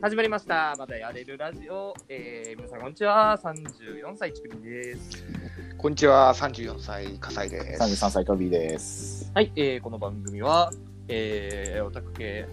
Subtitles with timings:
[0.00, 0.76] 始まりました。
[0.78, 1.92] まだやれるラジオ。
[2.08, 3.36] えー、皆さん、こんにちは。
[3.42, 5.24] 34歳、ちくりんです。
[5.76, 7.82] こんにちは、34歳、笠井です。
[7.82, 9.32] 33歳トビーです。
[9.34, 10.70] はい、えー、この番組は、
[11.08, 12.46] えー、オタク系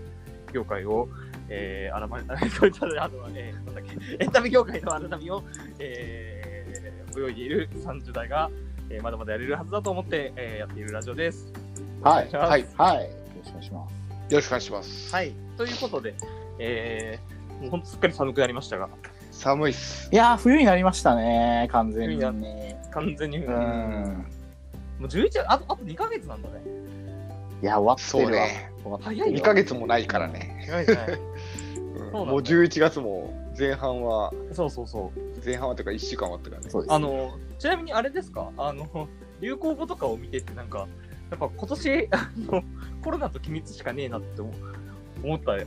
[0.52, 1.08] 業界を、
[1.48, 2.20] えー、あらま、
[2.60, 5.44] こいつはあの、えー、なんだっけ、エンタメ業界の改みを、
[5.78, 8.50] えー、泳いでいる30代が、
[8.90, 11.54] えー、まだまだやれるはずだと思って、えー、やっているラジオです。
[12.02, 12.32] はい。
[12.32, 13.04] ははいい、よはい。
[13.04, 13.96] よろしくお願いします。
[14.32, 15.14] ろしくお願いします。
[15.14, 16.16] はい、ということで、
[16.58, 18.90] えー、もうほんとすっかり寒くなりましたが、
[19.32, 20.10] 寒いっす。
[20.12, 22.16] いやー、冬になりましたね、完全に。
[22.18, 23.42] 冬うに完全に、ん。
[23.42, 23.48] も
[25.02, 26.62] う11月、あと、あと2ヶ月なんだね。
[27.62, 28.44] いや、終わってそうるわ。
[28.46, 28.72] ね。
[28.84, 30.66] 終わってる早いよ2ヶ月もないからね。
[30.68, 30.94] 早いね。
[31.08, 35.20] うんそうなんだもう11月も前半は、そうそうそう。
[35.46, 36.70] 前半はというか1週間終わったからね。
[36.70, 36.94] そうです。
[36.94, 38.52] あの、ちなみにあれですか？
[38.58, 39.08] あの、
[39.42, 40.88] 流行語とかを見てて、なんか、
[41.32, 42.64] やっぱ今年、あの、
[43.04, 44.52] コロナと機密しかねえなって思
[45.24, 45.58] 思った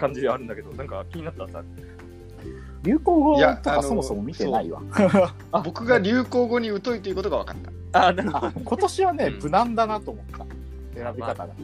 [0.00, 1.62] 感じではあるんだけど、なんか気になったさ。
[2.82, 4.80] 流行語とかそもそも見てないわ。
[5.52, 7.56] あ僕が流行語に疎いということが分かっ
[7.92, 8.08] た。
[8.08, 10.46] あ、なるほあ今年はね、うん無難だなと思った。
[10.94, 11.52] 選び方が。
[11.52, 11.56] い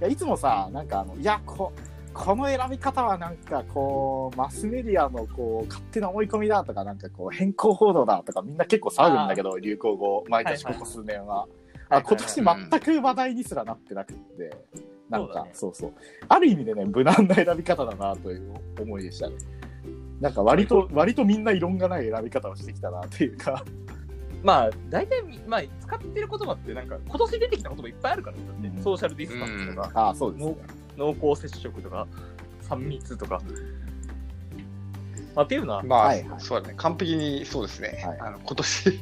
[0.00, 1.72] や、いつもさ、なんかあの、いや、こ
[2.12, 11.46] この選び方はなんかこう、マスメディアのこう、勝手な思い込みだとか、なんかこう、変更報道だとか、みんな結構騒ぐんだけど、流行語、毎年ここ数年は。
[11.88, 14.56] あ今年全く話題にすらなってなくって、
[15.08, 15.92] なんかそうだねそうそう
[16.28, 19.36] ある意味でね無難な選び方だなという思いでしたね
[20.20, 23.64] なんか割と割とみんな異論がない選び方をしてきたなっていうか
[24.42, 30.56] まあ、大体、まあ、使ってる言葉って、なんか、今年出てきた言葉いっぱいあるから、だって、うんソーシャルディスタンスとか、ああそうです、ね、
[30.96, 32.06] 濃厚接触とか、
[32.68, 33.40] 3密とか。
[35.34, 36.74] まあ、っていうのは、まあ、はいはいそうだね。
[36.76, 38.00] 完璧にそうですね。
[38.04, 39.00] はいあの今年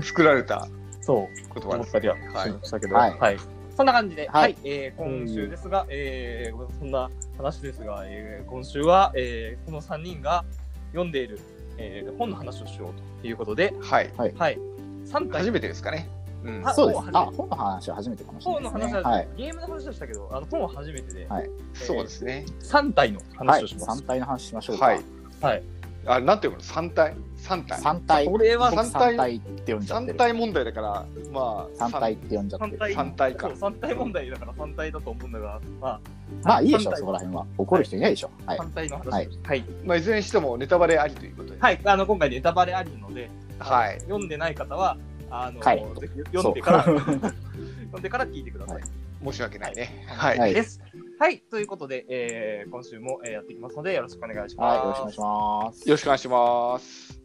[0.02, 0.66] 作られた
[1.02, 2.28] そう、言葉でたりはね。
[2.28, 2.52] はいし。
[2.54, 3.38] ましたけど、はいはい。
[3.82, 10.44] そんな感じで、は、はいいえー今週ですが、えーそんな話ですが、えー今週は、えーこの3人が
[10.92, 11.40] 読んでいる、
[11.78, 14.10] えー本の話をしようということで、はい。
[14.16, 14.58] はい。
[15.04, 16.08] 3体初めてですかね。
[16.44, 16.62] うん。
[16.64, 22.44] あそうですあ本の話は初めてかもしれ本ないの話は、はいゲームの話はしたけど、あの本は初めてで、はいそうですね。
[22.60, 23.24] 3体のは
[23.56, 23.86] い話をします。
[23.86, 25.00] 三体の話しましょうか、はい。
[25.40, 25.62] はい。
[26.06, 27.80] あ、なんていうの ?3 体 ?3 体？
[27.80, 29.00] 三体これは僕三体？
[29.02, 36.00] 三体って呼んじゃって3る体問題だから、まあ、三体って呼んじゃって3る体三体かそう、3体問題だから3体だと思うんだが、まあ、
[36.42, 39.64] まあいいでしょ三体そこら辺は怒る人いないでしょはい、3体の話をはいはい。
[39.84, 41.60] まあ、いずれにしてもネタバレありということで。
[41.60, 41.80] はい。
[41.84, 44.00] あの、今回ネタバレありので、はい。
[44.00, 44.96] 読んでない方は、
[45.30, 48.80] あの、ぜひ読んでから、 読んでから聞いてください。
[48.80, 48.84] はい
[49.24, 50.04] 申し訳ないね。
[50.08, 50.80] はいです。
[51.22, 51.38] はい。
[51.38, 54.76] ということで、えー今週も、えーやっていきますので、よろしくお願いします。
[54.76, 57.20] はいよろしくお願いしますよろしくお願いします。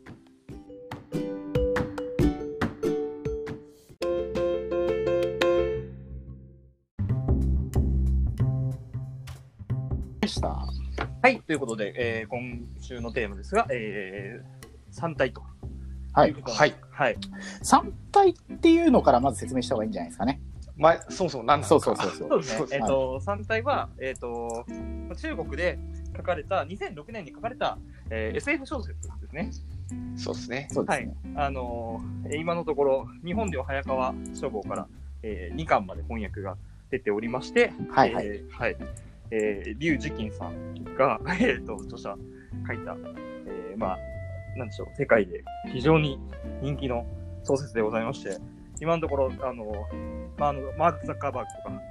[10.22, 10.48] でした
[11.24, 11.42] はい。
[11.42, 15.42] ということで、えー今週のテーマですが、えー、3体と。
[16.14, 16.76] はいはい。
[16.92, 17.18] はい。
[17.64, 20.40] 三体っていうのからまず説明した方がいいんじゃないですかね
[20.78, 22.04] まあ、そもそも何なそうのか。
[22.04, 22.68] そうそうそうそうですねそう。
[22.72, 24.66] えっ、と、3体は、えっ、と、
[25.16, 25.80] 中国で
[26.16, 27.78] 書かれた、2006年に書かれた、
[28.10, 29.52] えー SF 小説ですね。
[30.16, 30.68] そうですね。
[30.72, 34.88] そうですね、あのーえー今のところ、日本では早川書房から、
[35.24, 36.58] え2巻まで翻訳が
[36.92, 38.78] 出ておりまして、はいはいえーはい。
[39.32, 42.16] えー、リュウ・ジキンさんが、 えっ、と、著者
[42.68, 42.96] 書いた、
[43.46, 43.98] えーまあ、
[44.58, 46.20] なんでしょう、世界で非常に
[46.62, 47.06] 人気の
[47.44, 48.38] 小説でございまして、
[48.80, 49.66] 今のところ、あの、
[50.38, 51.82] まあ、あの、マーク・ザッカーバーグとか、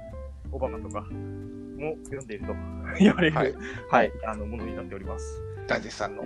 [0.51, 2.53] オバマとかも読んでいると
[2.99, 3.43] 言われる、は
[3.89, 5.41] はいい、あの、ものになっております。
[5.67, 6.23] 大絶さんの。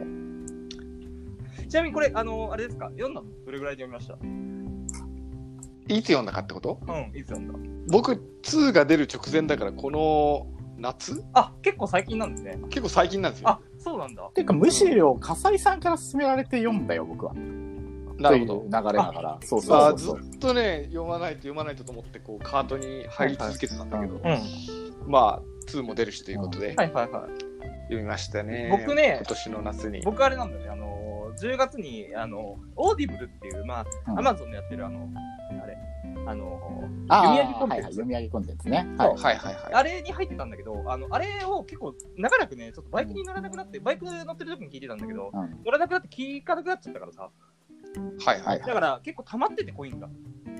[1.67, 3.27] ちなみにこれ、あの、あれですか、読んだの？
[3.45, 4.17] どれぐらいで読みました？
[5.93, 6.79] いつ読んだかってこと？
[6.87, 7.87] うん、いつ読んだ？
[7.91, 8.13] 僕、
[8.43, 11.23] 2が出る直前だから、この夏？
[11.33, 12.57] あ、結構最近なんですね。
[12.69, 14.29] 結構最近なんですよあ。、そうなんだ。
[14.33, 17.33] ていうかむしろ笠井さんから勧められて読んだよ僕は。
[18.29, 19.39] という流れだから。
[19.43, 20.29] そうまあ、ずそうそう。
[20.29, 25.11] っとね、読まないと読まないとと思って、こう、カートに入り続けてたんだけど、うんうん。
[25.11, 27.51] まあ、2も出るしということで、はいはいはい。
[27.85, 28.69] 読みましたね。
[28.71, 30.01] 僕ね今年の夏に。
[30.01, 34.19] 僕あれなんだよね、あの、10月に、あの、オーディブルっていう、まあ、うん。
[34.19, 35.09] アマゾンでやってる、あの、
[35.61, 35.77] あれ、
[36.25, 37.77] あの、あ読み上げコンテンツ。
[37.77, 38.87] はいはい、読み上げコンテンツね。
[38.97, 39.07] はい。
[39.09, 39.73] はいはいはい。
[39.73, 45.59] あれに入ってたんだけど、あの、あれを結構長らくね、ちょっとバイクに乗らなくなって、バイク乗ってる時に聞いてたんだけど、うん。
[45.65, 47.29] 乗らなくなって聞かなくなっちゃったからさ、
[48.25, 48.59] はいはい。
[48.59, 50.09] だから結構溜まっててコインが。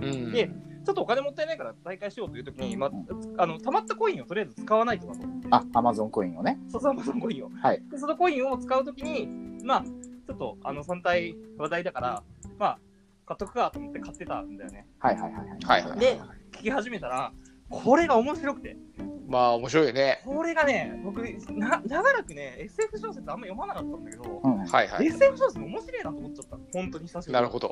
[0.02, 0.50] うんで
[0.84, 2.92] ちょっとお金もったいないから再開しようという時に、まあ、
[3.38, 5.48] あの、溜まったコインをとりあえず使わないとなと思って。
[5.52, 7.50] あアマゾンコインをねそうそう、アマゾンコインを。
[7.50, 12.24] はいで、そのコインを使うときに、まあ、ちょっと、あの、3体話題だから、
[12.58, 12.80] まあ、
[13.28, 14.88] 買っとくかと思って買ってたんだよね。
[15.00, 16.00] はいはいはいはいはいはい。
[16.00, 16.20] で
[16.52, 17.32] 聞き始めたら、
[17.70, 18.76] これが面白くて。
[19.28, 20.22] まあ面白いよね。
[20.26, 25.08] これがね、僕、な長らくね、SF 小説あんま読まなかったんだけど、うんはいはい。
[25.08, 26.58] SF 小説面白いなと思っちゃった。
[26.74, 27.34] 本当に久しぶりに。
[27.34, 27.72] なるほど。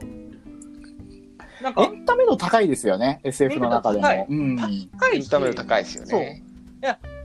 [1.61, 4.27] なんかエ、ンタメ度高いですよね、SF の中で高いも。
[4.29, 4.57] うん。
[4.57, 6.43] 高いしエンタメの高いですよね。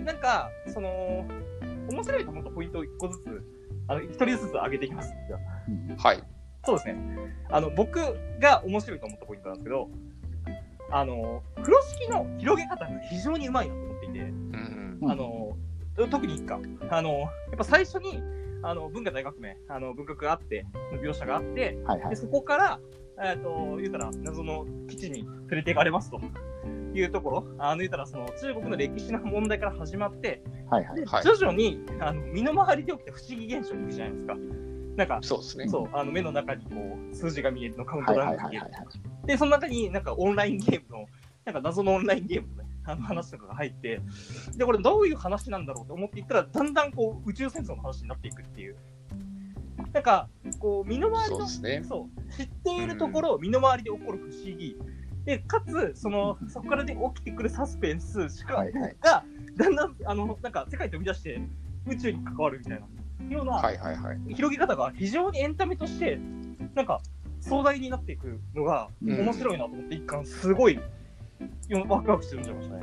[0.04, 1.24] なんか、その、
[1.90, 3.44] 面白いと思ったポイントを一個ずつ、
[3.88, 5.12] あの、一人ずつ上げていきます。
[5.96, 6.22] はい。
[6.64, 6.96] そうですね。
[7.50, 7.98] あの、僕
[8.40, 9.88] が面白いと思ったポイントなんですけど、
[10.90, 15.56] あの、風呂敷の広げ方が非常にうまいなと思っていて、うんうんあの、
[16.10, 16.78] 特に一巻。
[16.90, 18.22] あの、やっぱ最初に、
[18.64, 20.66] あの、文化大革命、あの、文革があって、
[21.02, 22.16] 描写があって、はいはいで、。
[22.16, 22.80] そこから、
[23.22, 26.20] えっ、と、言うたら、謎の基地に連れて行かれますと
[26.94, 31.00] いうところ、あの、言うたら、その、中国の歴史の問題から始まって、はいはい。
[31.00, 34.36] で、はい徐々に、あの、身の回りで起きた不思議現象に行くじゃないですか。
[34.96, 35.68] なんか、そうですね。
[35.68, 36.70] そう、あの、目の中にこ
[37.12, 38.66] う、数字が見えるの、カウントはいダウンが見える。
[39.26, 41.06] で、その中になんかオンラインゲームの、
[41.44, 44.00] なんか謎のオンラインゲームのね、あの話とかが入って、
[44.56, 48.76] で、これどういう話なんだろうと思っていったら、だんだんこう、宇宙戦争の話になっていくっていう。
[49.92, 50.28] なんか、
[50.58, 51.82] こう、身の回りの、そうね。
[51.84, 54.76] そう、知っているところ、身の回りで起こる不思議。
[55.24, 59.24] で、かつ、その、そこからで起きてくるサスペンスしか、はいはいが、
[59.56, 61.40] だんだん、あの、なんか、世界飛び出して、
[61.86, 64.34] 宇宙に関わるみたいな、ような、はいはいはい。
[64.34, 66.18] 広げ方が非常にエンタメとして、
[66.74, 67.00] なんか、
[67.40, 70.82] 壮大になっていくのが、うん面白いなと思って、一巻、すごい、よ
[71.70, 72.82] ワクワクして読んじゃいましたね。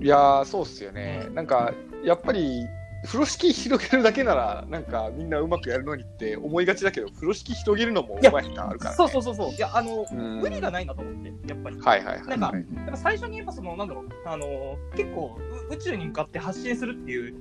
[0.00, 1.28] いやー、そうっすよね。
[1.34, 1.72] なんか、
[2.04, 2.66] やっぱり、
[3.04, 8.96] 風呂敷広げるだけなら、なんかみんなうまくやるのにって思いがちだけど、風呂敷広げるのもうまい人あるからね。
[8.96, 9.50] そうそうそうそう。
[9.50, 11.80] いや、あの、うん無理がないなと思って、やっぱり。
[11.80, 12.26] はいはいはい。
[12.28, 15.36] なんかはいやっぱ最初にやっぱその、なんだろう、あのー結構
[15.70, 17.34] う宇宙に向かって発信するっていう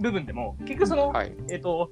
[0.00, 1.32] 部分でも、結局その、はい。
[1.50, 1.90] えっ、と、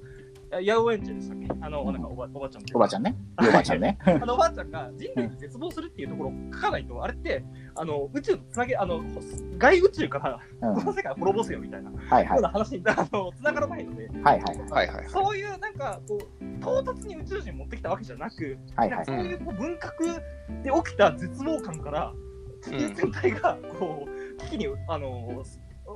[0.59, 1.47] ヤオエンジェでしたっけ？
[1.61, 3.15] あの、なんかおばおばちゃんおばあちゃんね？
[3.39, 3.97] おばあちゃんね？
[4.05, 7.43] あのおばあちゃんが人類に絶望するっていうところを書かないと、あれって、
[7.75, 9.01] あの、宇宙とつなげ、あの、
[9.57, 10.39] 外宇宙から
[10.69, 10.75] うん。
[10.75, 12.35] この世界を滅ぼせよみたいな、はいはい。
[12.35, 14.87] ような話に、あの、つながらないので、はいはいはい。
[14.87, 15.09] はい。
[15.09, 19.05] そういうなんか、こう、唐突に宇宙人持ってきたわけじさく、はいはい。
[19.05, 19.93] そういうこう文革
[20.63, 22.13] で起きた絶望感から、
[22.61, 25.43] 地球全体が、こう、危機に、あの、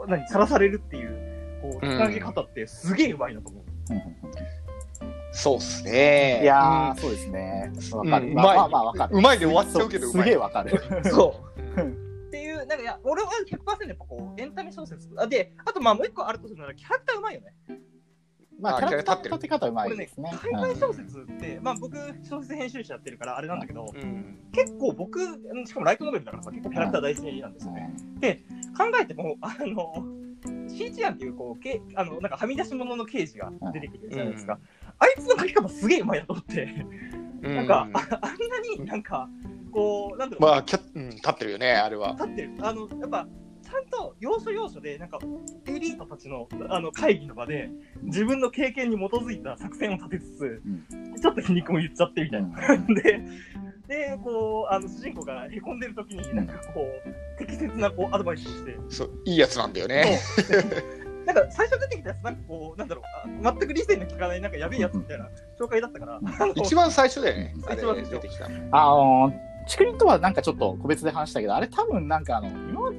[0.07, 3.63] 何、さらされるっていう、こう、つなげ方ってすげえうまいなと思う。
[3.89, 4.15] うん
[5.37, 6.39] そうっすね。
[6.43, 7.69] いやー、そうですね。
[7.91, 8.31] わかる。
[8.31, 9.17] うまいまあまあまあわかる。
[9.17, 10.81] うまいで終わっちゃうけどすうまいすげえわかる。
[11.03, 11.43] そ
[11.77, 11.81] う。
[11.81, 12.05] うん
[12.35, 15.09] っていう、なんか、いや、俺は100%やっぱこう、エンタメ小説。
[15.17, 17.53] あで、あと、まあ、もう一個あるとするなら、キャラクターうまいよね。
[18.59, 20.31] まあ、あキャラクター立て方うまこれねいですね。
[20.41, 25.19] 海外小説って、まあ、僕、小説編集者やってるから、あれなんだけど、うん結構僕、
[25.65, 27.93] しかもライトノベルだからさ、結構キャラクター大事なんですよね。
[28.77, 30.05] 考えても、あの、
[30.67, 34.59] シーチアンっていう、こう、けあの、なんかはみ出し物の刑事が出てくるじゃないですか。
[34.99, 36.63] あいつの書き方すげえうまいなと思って、
[37.43, 39.29] うんなんか、ああんなになんか、
[39.71, 42.13] こう、なんだろう、まあ、キャうん、立ってるよね、あれは。
[42.13, 42.51] 立ってる。
[42.61, 43.27] あの、やっぱ、
[43.61, 45.19] ちゃんと要所要所で、なんか、
[45.67, 47.69] エリートたちのあの会議の場で、
[48.03, 50.61] 自分の経験に基づいた作戦を立てつつ、
[51.21, 52.77] ちょっと皮肉も言っちゃってみたいな。
[53.01, 53.21] で、
[53.87, 60.19] で、こう、あの、主人公がへこんでる時に、なんかこう、適切なこうアドバイスをして、そう、いいやつなんだよね。
[61.25, 63.03] なんか最初出てきたやつ、なんかこう、なんだろう、
[63.47, 65.29] あ全く理性の効かない、なんかやべえやつみたいな
[65.59, 66.19] 紹介だったから、
[66.55, 67.53] 一番最初だよね。
[67.57, 68.55] 一番最初出てきたの。
[68.71, 69.33] あの、
[69.67, 72.97] 竹林とはなんかちょっと個別で話したけど、あれ多分なんかあの、今まで、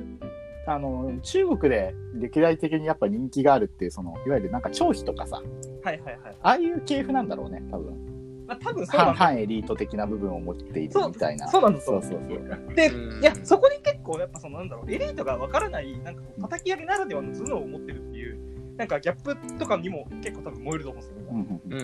[0.67, 5.41] あの、中国で歴代的にやっぱ人気があるっていう、その、いわゆるなんか張飛とかさ、
[5.85, 6.37] はいはいはい。
[6.43, 8.06] ああいう系譜なんだろうね、多分。
[8.47, 11.49] まあ、多分そうな反んだ反エリート的な部分を持っているみたいな。
[11.49, 12.75] そうなんですそうそうそう。
[12.75, 21.83] で、うんいや、そこに結構、やっぱその、なんだろう、エリートがわからない、なんか叩き上げならではの頭脳を持ってるっていう、なんかギャップとかにも結構多分燃えると思うんですよ、うんうんう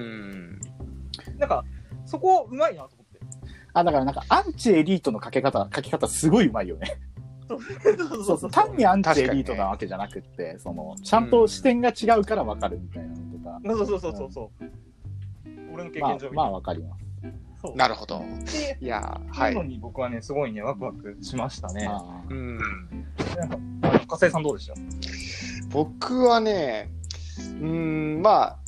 [1.36, 1.38] ん。
[1.38, 1.64] なんか、
[2.04, 3.20] そこうまいなと思って。
[3.72, 6.98] あ、だからなんかアンチエリートの書け方、書き方すごいうまいよね。
[7.48, 8.50] そうそうそう。
[8.50, 13.60] 単にアンチエリートなわけじゃなくって、その、ちゃんと視点が違うからわかるみたいなのとか。
[13.64, 14.64] そうそうそうそうそう。
[15.72, 17.04] 俺の経まあ験上、まあわかります。
[17.62, 17.76] そう。
[17.76, 18.22] なるほど。
[18.44, 19.62] で、いやー、は、はいいの。
[19.64, 21.88] に僕はね、すごいね、ワクワクしましたね。
[22.30, 22.58] うん。
[22.58, 22.62] な
[23.44, 24.74] んか、笠井さんどうでした？
[25.70, 26.90] 僕はね、
[27.60, 28.58] うん、まあ、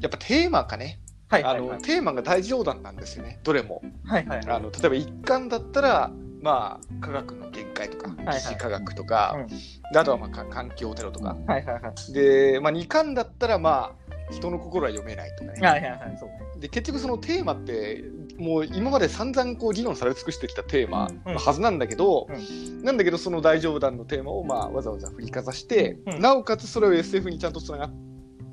[0.00, 1.00] やっぱテーマかね。
[1.28, 3.38] はいあの、テーマが大冗談なんですよね。
[3.44, 3.82] どれも。
[4.04, 4.48] はいはいはい。
[4.48, 6.10] あの、例えば一巻だったら、
[6.40, 9.46] まあ、科学の限界とか、はいはい疑似科学とか、うん
[9.92, 11.36] であとはまあか環境テロとか。
[11.46, 12.12] はいはいはい。
[12.14, 15.66] で、まあ、二巻だったら、まあ、人の心は読めないとかね。
[15.66, 16.40] はいはいはい、そうね。
[16.60, 18.04] で結局そのテーマって
[18.38, 27.90] もう今まで散々こう議論され尽くしてきたテーマうんのはずなんだけど、うなんだけどその大丈夫団のテーマをまあわざわざ振りかざして、うんなおかつそれを SF にちゃんとつなが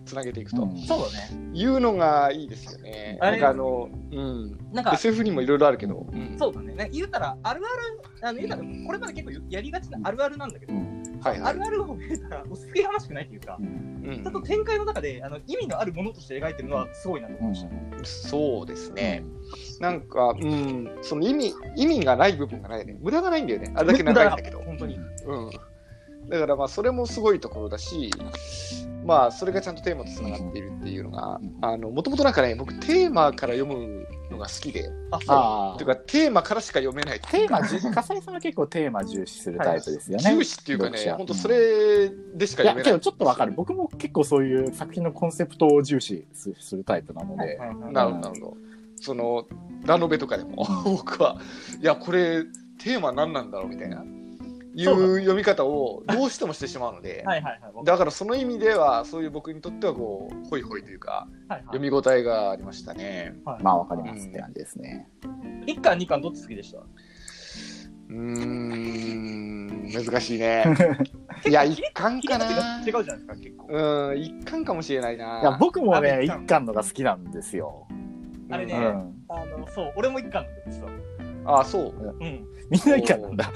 [0.05, 1.51] つなげていくとうんそうだね。
[1.53, 3.17] いうのがいいですよね。
[3.21, 6.73] なんかあの、うん、なんか、SF にもいろいろあるけど、うんそうだね。
[6.75, 17.69] ね言うたら、あるある、あの言うたら、これまで結構やりがちなあるあるなんだけど、うんはいはいあるあるを見たら、もうすげえ話しくないというかう、んうんちゃんと展開の中であの意味のあるものとして描いてるのはすごいなと思いました。
[18.05, 19.23] そうですね。
[19.79, 22.97] なんか、うん、その意味、意味がない部分がないね。
[23.01, 23.71] 無駄がないんだよね。
[23.75, 24.59] あれだけ長いんだけど。
[24.59, 24.99] 本当に。
[25.25, 25.49] うん。
[26.29, 28.11] だからまあ、それもすごいところだし、
[29.05, 31.39] まあ、それがちゃんとテーマとつながっているっていうのが
[31.77, 37.19] もともとなんかね、僕、テーマから読むのが好きで、あ、というか、テーマからしか読めない。
[37.19, 40.23] テーマ重笠井さんは結構テーマ重視するタイプですよね。
[40.23, 42.99] 重視っていうかね本当それでしかいやけど読めない。
[42.99, 43.51] ちょっとわかる。
[43.51, 48.57] 僕も結構そういう作品のコンセプトを重視すするタイプなので、はいはいなるほど、なるほど。
[48.95, 49.45] その、
[49.85, 51.37] ラノベとかでも、僕は、
[51.81, 52.43] いや、これ、
[52.79, 54.03] テーマ何なんだろうみたいな、
[54.75, 57.85] いう読み方をどうしてもしてしまうので、はいはいはい。
[57.85, 63.35] だからその意味では、そういう僕にとっては、こう、ホイホイというか、はいはい読み応えがありましたね。
[63.45, 65.07] はいまあわかりますって感じですね。
[65.65, 66.79] 一巻二巻どっち好きでした？
[66.79, 70.63] うーん、難しいね。
[71.47, 72.45] いや、一巻かな。
[72.45, 73.67] 違うじゃないですか、結構。
[73.69, 75.41] うん、一巻かもしれないな。
[75.41, 77.87] いや僕もねあ一巻のが好きなんですよ。
[78.51, 80.89] あれね、うん、あの、そう、俺も一巻なんですよ。
[81.45, 82.17] あ、そう。
[82.19, 82.45] うん。
[82.69, 83.51] みんな一巻なんだ。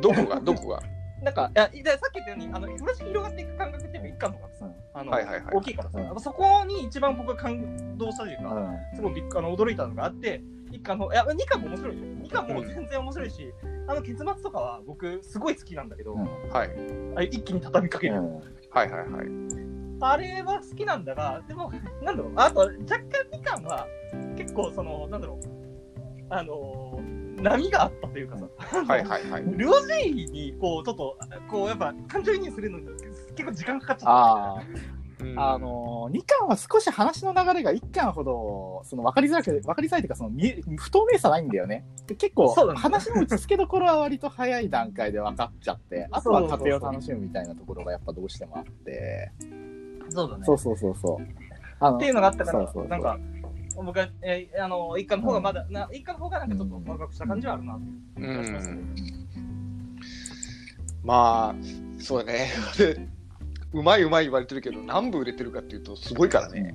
[0.00, 0.82] どこが、どこが？
[1.22, 12.04] なんか、いや、さっき言ったように、あの、風呂敷広がっていく感覚っていうか、一巻の方がさ、あの、はいはいはい大きいからさ、うんそこに一番僕が感動したというか、うんすごいびっくあの驚いたのがあって、一巻の、いや、二巻も面白いよ。
[12.22, 13.52] 二巻も全然面白いし、
[13.88, 16.70] あの結末とかは僕すごい好きなんだけど、うんはい。
[17.16, 18.16] あれ一気に畳みかける。
[18.16, 18.34] うん
[18.70, 19.26] はいはいはい。
[20.00, 21.72] あれは好きなんだが、でも、
[22.02, 23.88] なんだろう、あと若干二巻は
[24.36, 25.46] 結構その、なんだろう、
[26.28, 29.44] あのー、波があったというかさ、はいはいはい。
[29.56, 31.18] 両 G にこう、ちょっと、
[31.48, 32.86] こう、やっぱ感情移入するのに
[33.34, 34.10] 結構時間かかっちゃった。
[34.10, 34.62] ああ
[35.20, 35.38] うん。
[35.38, 41.84] あの2巻は少し話の流れが1巻ほどその分かりづらく分かりづらいというかその見え不透明さないんだよね。
[42.06, 49.32] で結構話の落ち着けどころは割と早い段階で分かっちゃって あとは過程を楽しむみたいなところがやっぱどうしてもあって。
[50.10, 50.44] そうだね。
[50.44, 51.96] そうそうそうそう。
[51.96, 52.88] っていうのがあったから、そうそうそう。
[52.88, 53.18] なんか、
[53.84, 57.80] 僕は、えーあの、一巻の方がまだ、な一巻の方がなんかちょっとワクワクした感じはあるなっ
[58.16, 58.78] ていう気がしますね。
[61.02, 61.54] まあ、
[61.98, 62.50] そうだね。
[63.72, 66.74] うまいうまい言われてるけど、何部売れてるかっていうと、すごいからね。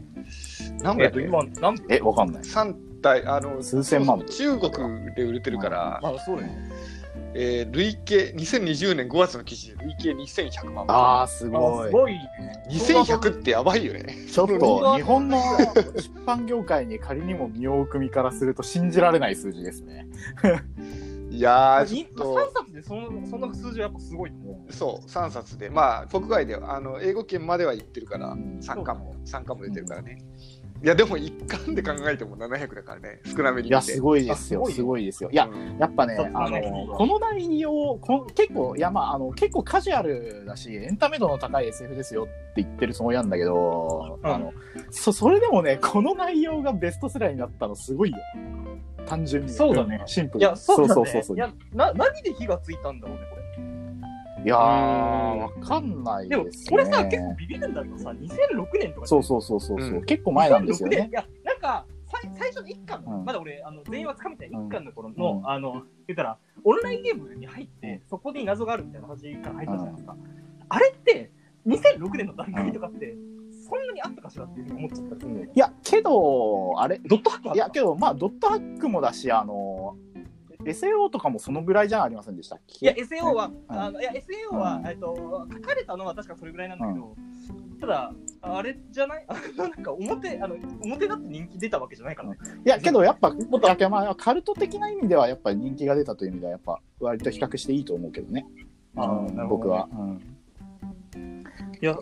[0.82, 1.86] 何部えっと、やって今、何部？
[1.90, 4.72] えわかんない3体、あの、数千万部中国
[5.16, 6.70] で売れてるから、あ、そうだよね。
[7.36, 10.94] えー累計、2020年5月の記事で累計2100万部。
[10.94, 12.64] ああすあごいすごいね。
[12.70, 14.16] 2100ってやばいよね。
[14.32, 15.38] ちょっと日本の
[15.96, 20.08] 出版業界に仮にも身を置く身からすると信じられない数字ですね
[21.32, 24.68] いやー、ちにょっ3冊でそのその数字はやっぱすごいと思う。
[24.68, 30.20] と、そう、3冊で、まあ、国外では、あの、英語圏までは行ってるから、うん3巻も、3巻も出てるからね。
[30.84, 33.70] いや、でも1巻で考えても700だからね、少なめに。
[33.70, 34.64] いやすごいですよ。
[34.68, 35.24] あすごいです。
[35.24, 35.30] よ。
[35.32, 35.78] いやうん。
[35.78, 42.26] やっぱねあの、この内容、こ結構、いや、まあ、あの、結構カジュアルだし、エンタメ度の高い SF ですよっ
[42.56, 44.30] て言ってるつもりなんだけど、うん。
[44.30, 44.52] あの、
[44.92, 48.18] そ、それでもね、この内容がベストセラーになったのすごいよ。
[49.06, 49.54] 単純に。
[49.54, 50.02] そうだね。
[50.06, 50.46] シンプルに。
[50.46, 50.94] いや、そうだね。
[50.96, 51.38] そうそうそう。
[51.38, 53.43] いやな、何で火がついたんだろうね、これ。
[54.44, 60.06] いやー、わかんないでね。、これさ、結構ビビるんだけどさ、2006年とかそうそうそうそうそう、うん。
[60.06, 61.14] 結構前なんですよ2006年ねい。
[61.14, 63.26] や、なんか、さい最初の1巻の、うん。
[63.26, 65.50] まだ俺、あの全員はつかみたい1巻の頃の、うん。
[65.50, 70.16] あの、言ったら、オンラインゲームに入って、そこに謎があるみたいな話から入ったじゃないですか。
[70.70, 71.32] あれって、
[71.66, 73.16] 2006年の段階とかって、
[73.70, 75.26] そんなにあったかしらっていうふうに思っちゃった。
[75.26, 77.00] いや、けど、あれ？
[77.06, 79.54] ドットハックいや、けど、まあ、ドットハックもだし、あの、
[80.66, 82.86] SAO とかもそのぐらいじゃありませんでしたっけ？
[82.86, 84.88] いや、SAO は、うんあのいや、SAO は、うん。
[84.88, 87.16] えっと、書かれたのは確かそれぐらいなんだけど、
[87.82, 89.26] ただ、あれじゃない？
[89.58, 92.38] なんか表、あの、表だって人気出たわけじゃないからね。
[92.66, 98.46] いや、けどやっぱ、もっとまあ、カルト的な意味では、やっぱり人気が出たという意味では、やっぱ、割と比較していいと思うけどね。
[98.96, 99.88] あーう僕は。
[99.92, 100.33] うん
[101.84, 101.98] いや、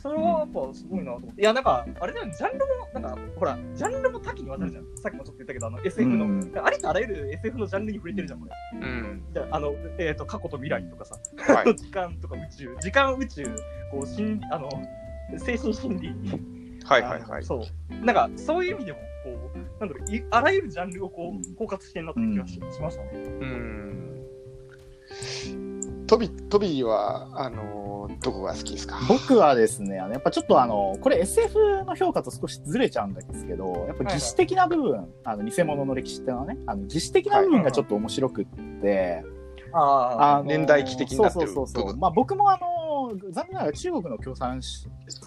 [0.00, 1.42] それはやっぱすごいなと思って。
[1.42, 2.64] いや、なんか、あれだよね、ジャンル
[2.94, 4.84] も、なんか、ほら、ジャンルも多岐にわたるじゃん。
[4.98, 8.52] さっきもちょっと言ったけど、あの、SF の、うんありとあらゆる SF のジャンルに触れてるじゃん、これ。
[8.78, 9.24] うん。
[9.36, 11.74] あ、あの、えっ、と、過去と未来とかさ、はい。
[11.74, 13.42] 時間とか宇宙、時間宇宙、
[13.90, 14.70] こう、心理、あの、
[15.38, 16.14] 精神心理。
[16.84, 17.42] はいはいはい。
[17.42, 17.60] そう。
[18.04, 23.10] なんか、そういう意味でも、こう、なんだろう、いあらゆるジャンルをこう、包括してんなっていう気がし,、しましたね。
[23.12, 24.22] うん。
[26.06, 28.98] トビ、トビーは、あのー、どこが好きですか？
[29.08, 38.46] 僕はですね、あのやっぱちょっとあの、これ SF の評価と少しずれちゃうんですけど、やっぱ擬史的な部分、あの、偽物の歴史っていうのはね、あの、擬史的な部分がちょっと面白くっ
[38.82, 39.24] て、
[39.72, 41.84] ああの年代記的になってるそうそうそうそう。
[41.86, 42.66] 部分まあ僕もあの、
[43.08, 44.60] の残念ながら中国の共産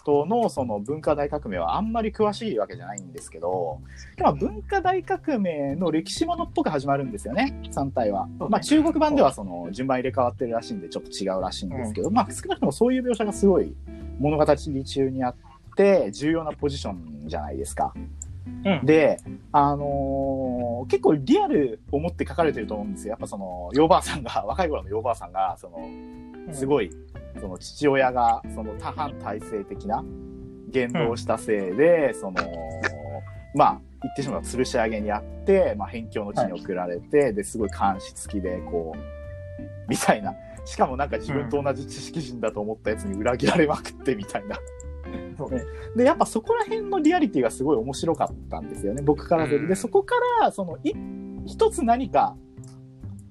[0.05, 3.79] 党のその文化大革命はあんまり詳しいわけじゃないんですけど、
[4.19, 8.27] まあ、文化大革命の歴史ものっぽく始まるんですよね、3体は。
[8.50, 13.74] まあ、中国版ではその順番入れ替わってるらしいんで、ちょっと違うらしいんですけど、まあ、少なくともそういう描写がすごい
[14.19, 15.36] 物語中にあっ
[15.75, 17.93] て、重要なポジションじゃないですか。
[17.95, 19.19] うんで、
[19.51, 23.12] あのー結構リアルを持って書かれてると思うんですよ。
[23.12, 25.77] やっぱその、ヨーバーさんが、若い頃のヨーバーさんが、その、
[26.51, 26.89] すごい、
[27.39, 30.03] その父親が、その多反体制的な
[30.69, 32.35] 言動をしたせいで、その、
[33.55, 38.99] まあ、言ってしまうと吊るし上げにあって、まあ、辺境の地に送られて、で、すごい監視付きで、こう、
[39.89, 40.33] みたいな。
[40.65, 44.59] しかもなんか自分と同じ知識人だと思ったやつに裏切られまくってみたいな。
[45.37, 45.63] そうね。
[45.95, 49.65] で、やっぱそこら辺のリアリティがすごい面白かったんですよね、僕からすると。
[49.65, 50.93] で、うんそこから、その、い
[51.45, 52.35] 一つ何か、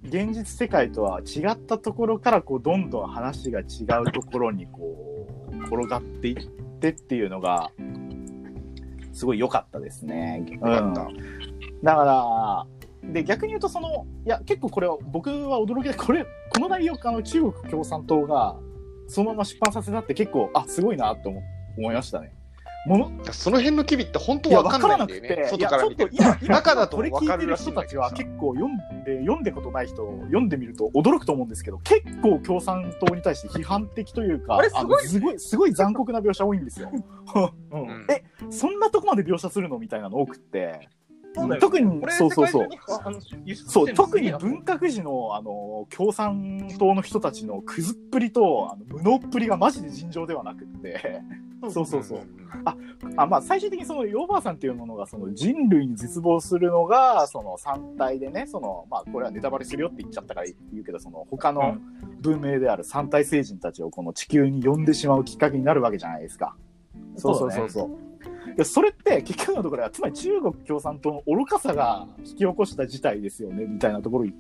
[0.08, 6.46] 現実世界とは違ったところから、こう、どんどん話が違うところに、こう、転がっていっ
[6.80, 7.70] てっていうのが、
[9.12, 10.44] すごい良かったですね。
[10.48, 11.08] よかった。
[11.82, 12.66] だか
[13.04, 18.56] ら、で、逆に言うと、その、いや、結構これは、僕は驚きで、これ、この内容、あの、中国共産党が、
[19.08, 21.42] そのまま出版させたって結構、あ、すごいなと思
[21.78, 22.37] 思いましたね。
[22.88, 25.28] もの、その辺の機微って本当わかんないんだよね。
[25.28, 34.86] 外や、ちょっと から見てる今、今中だとこれ聞いてる人たちは結構読んで、読んでことない人、読んでみると驚くと思うんですけど、結構共産党に対して批判的というか、あれすごい。
[34.88, 36.90] のすごい、すごい残酷な描写多いんですよ。
[38.10, 40.88] えそんなとこまで描写するのみたいなの多くって。
[41.60, 42.68] 特にそうそうそう。
[43.54, 51.20] そう、特に文革時の、あの、共産党の人たちのクズっぷりと、あの無能っぷりがマジで尋常ではなくって、
[51.70, 52.20] そうそうそう。
[53.16, 61.76] あまあ、最終的にそのヨーバーさんっていうものがその人類に絶望するのがその三体でねその、まあ、これはネタバレするよって言っちゃったから言うけどその他の
[62.20, 66.56] 文明である三体星人たちをこの地球に呼んでしまうきっかけになるわけじゃないですか。
[67.16, 68.08] そうそうそうそう。
[68.50, 74.32] いやそれって結局のところはつまり中国共産党の愚かさが引き起こした事態ですよねみたいなところに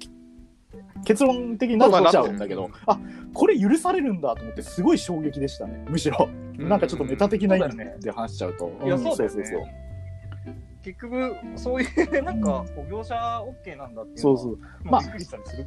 [1.04, 2.98] 結論的になっちゃうんだけど、あ
[3.32, 6.28] これ許されるんだと思ってすごい衝撃でしたねむしろ。
[6.56, 8.72] なんかちょっとメタ的な意味で話しちゃうと。
[8.84, 9.88] いやんそうだよねそうそう
[10.82, 13.14] 結局、そういう、 なんか、こう業者
[13.64, 14.38] OK なんだっていうのは。
[14.38, 14.58] そうそう。
[14.84, 15.02] まあ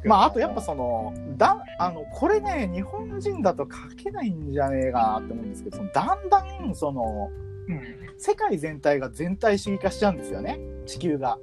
[0.04, 7.30] まあ、あ、あとやっぱその、だあの、これね、日本人だと書けないんじゃねえかなって思うんですけど、そのだんだん、その、
[7.68, 7.80] うん、
[8.18, 11.38] 世界全体が全体主義化しちゃうんですよね、地球が。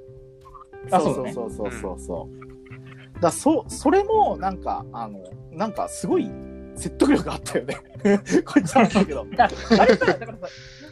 [0.90, 2.40] あそうそうそうそうそうそう。
[2.40, 2.49] だか
[3.28, 6.30] らそ、それも、なんか、あの、なんかすごい
[6.76, 7.76] 説得力あったよね。
[8.44, 9.26] こいつはだけど。
[9.38, 10.46] ああれさ、だからさ、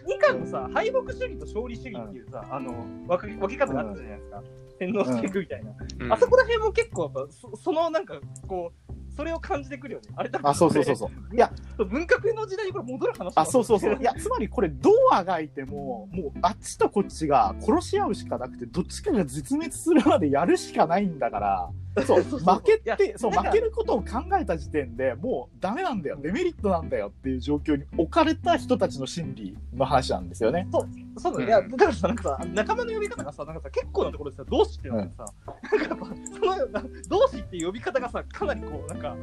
[0.06, 4.42] 以下のさ、敗北主義と勝利主義っていうさ、あの分け分け方があったじゃないですか。
[4.78, 5.72] 洗脳していくみたいな。
[6.00, 10.10] うんあそこら辺も結構やっぱそ、そのなんか、こう、それを感じてくるよね。
[10.14, 11.34] あれ多分あ、そうそうそうそう。
[11.34, 13.96] いや、文革の時代にこれ戻る話あ、そうそうそう。
[14.00, 22.54] いや、つまりこれ、どうあがいても、もう、あっちとこっちが殺し合うしかなくて、どっちかが絶滅するまでやるしかないんだから、そう、そうそう。
[22.56, 30.68] 負けて、そう、なんか負けることを考えた時点でもうダメなんだよ、デメリットなんだよっていう状況に置かれた人たちの心理の話なんですよね。
[31.16, 31.46] そうだね。
[31.46, 39.16] いや、だからさ、なんかさ、仲間の呼び方がさ、なんかさ、結構なところでさ、同志っていうのがさ、なんかやっぱ、その、な同志っていう呼び方がさ、かなりこう、なんか、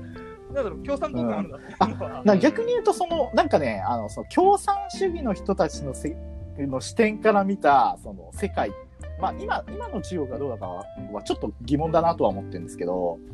[0.54, 6.16] なんだろう、共産党感あるなっていうの逆に言うと、その、なんかね、あの、その共産主義の人たちのせ
[6.58, 8.72] の視点から見た、その世界、
[9.20, 13.32] まあ今、今の中国がどうだかはちょっと疑問だなとは思ってるんですけど、う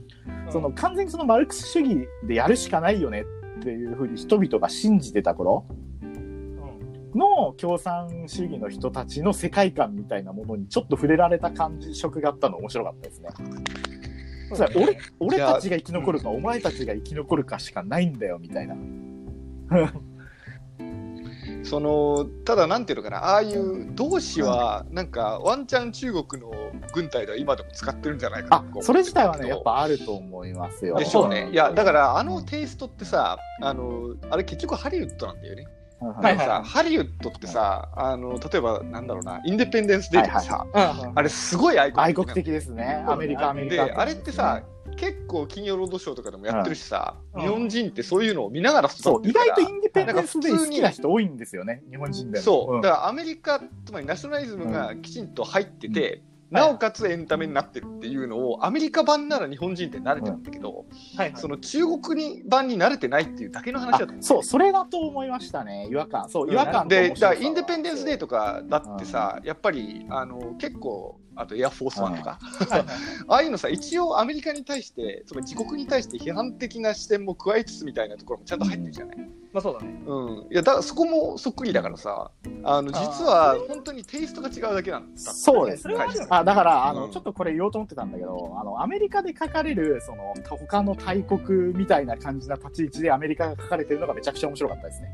[0.49, 3.23] んその完全にそのマルクス主義でやるしかないよね
[3.59, 5.65] っていうふうに人々が信じてた頃
[6.01, 13.29] うんの共産主義の人たちの世界観みたいなものにちょっと触れられた感じ色があったの面白かったですね。
[14.53, 18.75] それ俺俺たちが生き残るか、お前たちが生き残るかしかないんだよみたいな。
[21.63, 26.51] そのただなんていうのかなああいう同志はなんかワンチャン中国の
[26.93, 30.97] 軍隊では今でも使ってるんじゃないかそれ自体はねやっぱあると思いますよ。
[30.97, 31.49] でしょうね。
[31.51, 35.65] いやだからあのテイストってさあのあれ結局ハリウッドなんだよね。
[35.75, 36.45] うんはいはい。
[36.45, 41.11] さハリウッドってさあの例えばなんだろうなインデペンデンス・デイとかさ、うん。
[41.15, 43.03] あれすごい愛国愛国的ですね。
[43.07, 43.85] アメリカ、アメリカ。
[43.85, 44.63] であれってさ、
[44.97, 47.41] 結構金曜ロードショーとかでもやってるしさ、うん。
[47.41, 49.55] 日本人ってそういうのを見ながら育そう、意ってるから。
[49.55, 52.43] 外とインディペンデンスで好きな人多いんですよね、日本人でも。
[52.43, 52.81] そう、ん。
[52.81, 60.85] だからアメリカつまりナショナリズムがきちんと入ってて、なおかつエンタメになってるっていうのを、アメリカ版なら日本人って慣れてるんだけど、
[61.15, 64.23] はいはいその中国に版に慣れてないっていうだけの話だと思う。
[64.23, 65.87] そう、それだと思いましたね。
[65.89, 66.29] 違和感。
[66.29, 72.39] そう、違和感とで、だインデペンデンス・デーとかだってさ、やっぱりあの結構、あとエアフォースワンとか、
[73.27, 79.17] ああいうのさ、一応アメリカに対して、その自国に対して批判的な視点も加えつつみたいなところもちゃんと入ってるじゃない。
[79.53, 80.01] まあそうだね。
[80.05, 82.31] うん、いやだからそこもそっくりだからさ、
[82.63, 87.11] あの実は本当にテイストが違うだけなんだったそうですそれはあるよねあだからあの、うん。
[87.11, 95.09] ちょっとこれ言おうと思ってたんだけどあのアメリカで書かれるその他の大国みたいな感じな立ち位置でアメリカが書かれてるのがめちゃくちゃ面白かったですね。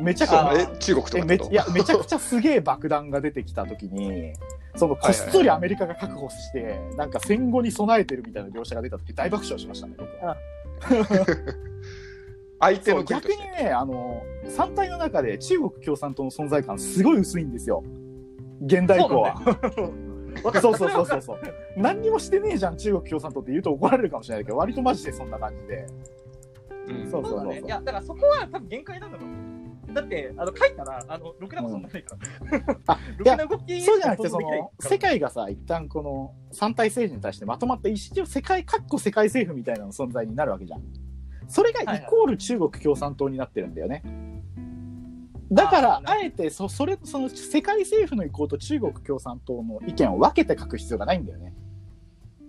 [0.00, 4.34] めちゃくちゃ中国とかいやめちゃくちゃすげえ爆弾が出てきた時に
[4.76, 10.36] そのこっそりアメリカが確保して、なんか戦後に備えてるみたいな描写が出た時大爆笑しましたね僕は。
[12.60, 17.82] 相手そうの国として逆にねあの3体の中で中国共産党の存在感すごい薄いんですよ
[18.62, 19.34] 現代以降は。
[20.60, 21.38] そうそうそうそうそう。
[21.76, 25.86] 何にもしてねえじゃん、中国共産党って言うと怒られるかもしれないけど、割とマジでそんな感じで。
[26.88, 27.62] うんそうそうだね。
[27.64, 29.39] いや、だからそこは多分限界なんだと思う。
[29.94, 32.16] だって、あの書いたら、あのろくなことにならないか
[32.86, 32.94] ら。
[32.94, 40.82] あろくな動きそうじゃなくて、その、世界がさ、一旦この三体政治に対してまとまった一応世界、かっこ世界政府みたいなの存在になるわけじゃん。
[41.48, 44.02] それがイコール中国共産党になってるんだよね。
[45.52, 51.52] だからあ、えてそ、それ、その世界政府の意向と中国共産党の意見を分けて書く必要がないんだよね。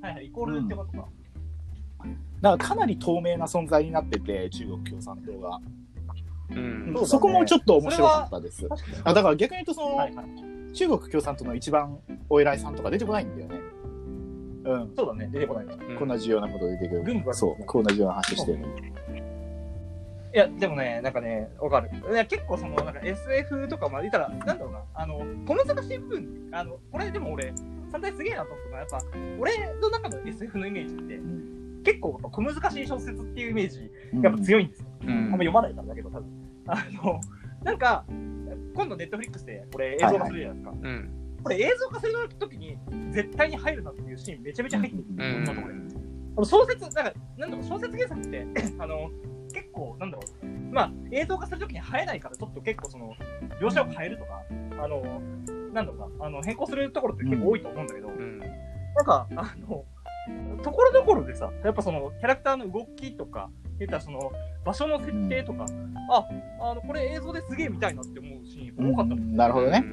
[0.02, 1.08] はいはい、イコールってことか。
[2.42, 5.60] だからかなり透明な存在になってて、中国共産党が。
[6.56, 6.60] う
[7.04, 8.68] んそこもちょっと面白かったです。
[9.04, 10.26] あだから逆に言うとその、はいはい。
[10.74, 13.60] 中国共産党の一番お偉いさんとか出てこないんだよね。
[14.64, 14.94] うん。
[14.96, 15.78] そうだね、出てこないね。
[15.90, 17.04] うんこんな重要なこと出てくる。
[17.04, 18.60] 軍部はそう、こんな重要な話してる。
[20.34, 21.90] いや、でもね、なんかね、わかる。
[22.10, 27.54] いや、結構その、なんか SF とかまあ言ったら、なんだろうな、あの、小難しい部分、あの、これでも俺、
[27.92, 29.02] 三体すげえなと思ったのは、やっぱ、
[29.40, 31.20] 俺の中の SF のイメージって、
[31.84, 34.86] 結構小難しい小説っていうイメージ、やっぱ強いんですよ。
[35.04, 36.41] うんあんま読まないからだけど、多分。
[36.68, 37.22] あの、
[37.64, 38.06] なんか、
[38.74, 40.72] 今度ネットフリックスでこれ映像化するじゃないですか。
[40.72, 41.10] うん。
[41.44, 42.78] これ映像化するときに、
[43.12, 45.06] 絶対に入るなっていうシーンめちゃめちゃ入ってる。
[45.10, 45.92] うん。
[46.36, 48.48] この小説、なんか、なんだろう、小説原作って、
[48.80, 49.12] あの、
[49.54, 53.14] 結構、なんだろう、まあ、映像化するときに映えないから、ちょっと結構その、
[53.60, 54.44] 描写を変えるとか、
[54.84, 55.22] あの、
[55.74, 58.40] なんだろうな、あの、変更するところって結構多いと思うんだけど、うん。
[58.40, 59.86] なんか、あの、
[60.64, 63.50] ところどころでさ、やっぱその、キャラクターの動きとか、
[63.86, 64.32] 言ったらその、
[64.64, 65.66] 場所の設定とか、
[66.10, 66.28] あ、
[66.62, 69.22] あの、これ映像ですげえ見たいなって思うシーン多かったの。
[69.22, 69.84] うんなるほどね。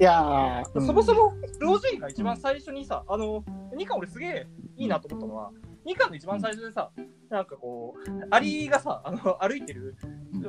[0.00, 3.44] いやー、そもそも、ロージーが一番最初にさ、あの、
[3.76, 4.46] ニカ俺すげえ
[4.76, 5.50] いいなと思ったのは、
[5.84, 6.90] ニカの一番最初でさ、
[7.28, 9.96] なんかこう、アリがさ、あの、歩いてる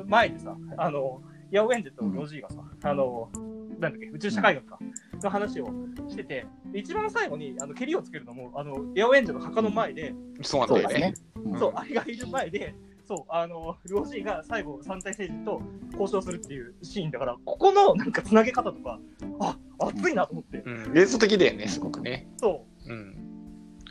[0.06, 3.30] 前でさ、あの、ヤオエンジェとロージーがさ、あの、
[3.78, 4.78] なんだっけ、宇宙社会学か、
[5.22, 5.66] の話を
[6.08, 11.52] してて、で一番最後に、あの、蹴りをつけるのも、あの、ヤオエンジェの墓の前で、そうなんだよねそうですね。
[11.52, 11.58] うん。
[11.58, 12.74] そう、アリがいる前で、
[13.06, 15.60] そう、あの、ロージーが最後、三体星人と
[15.92, 18.98] 交渉するっていうシーンだから、ここのなんかつなげ方とか、
[19.40, 20.98] あ、熱いなと思って、うん。
[20.98, 22.26] 映像的だよねすごくね。
[22.38, 23.16] そう、うん。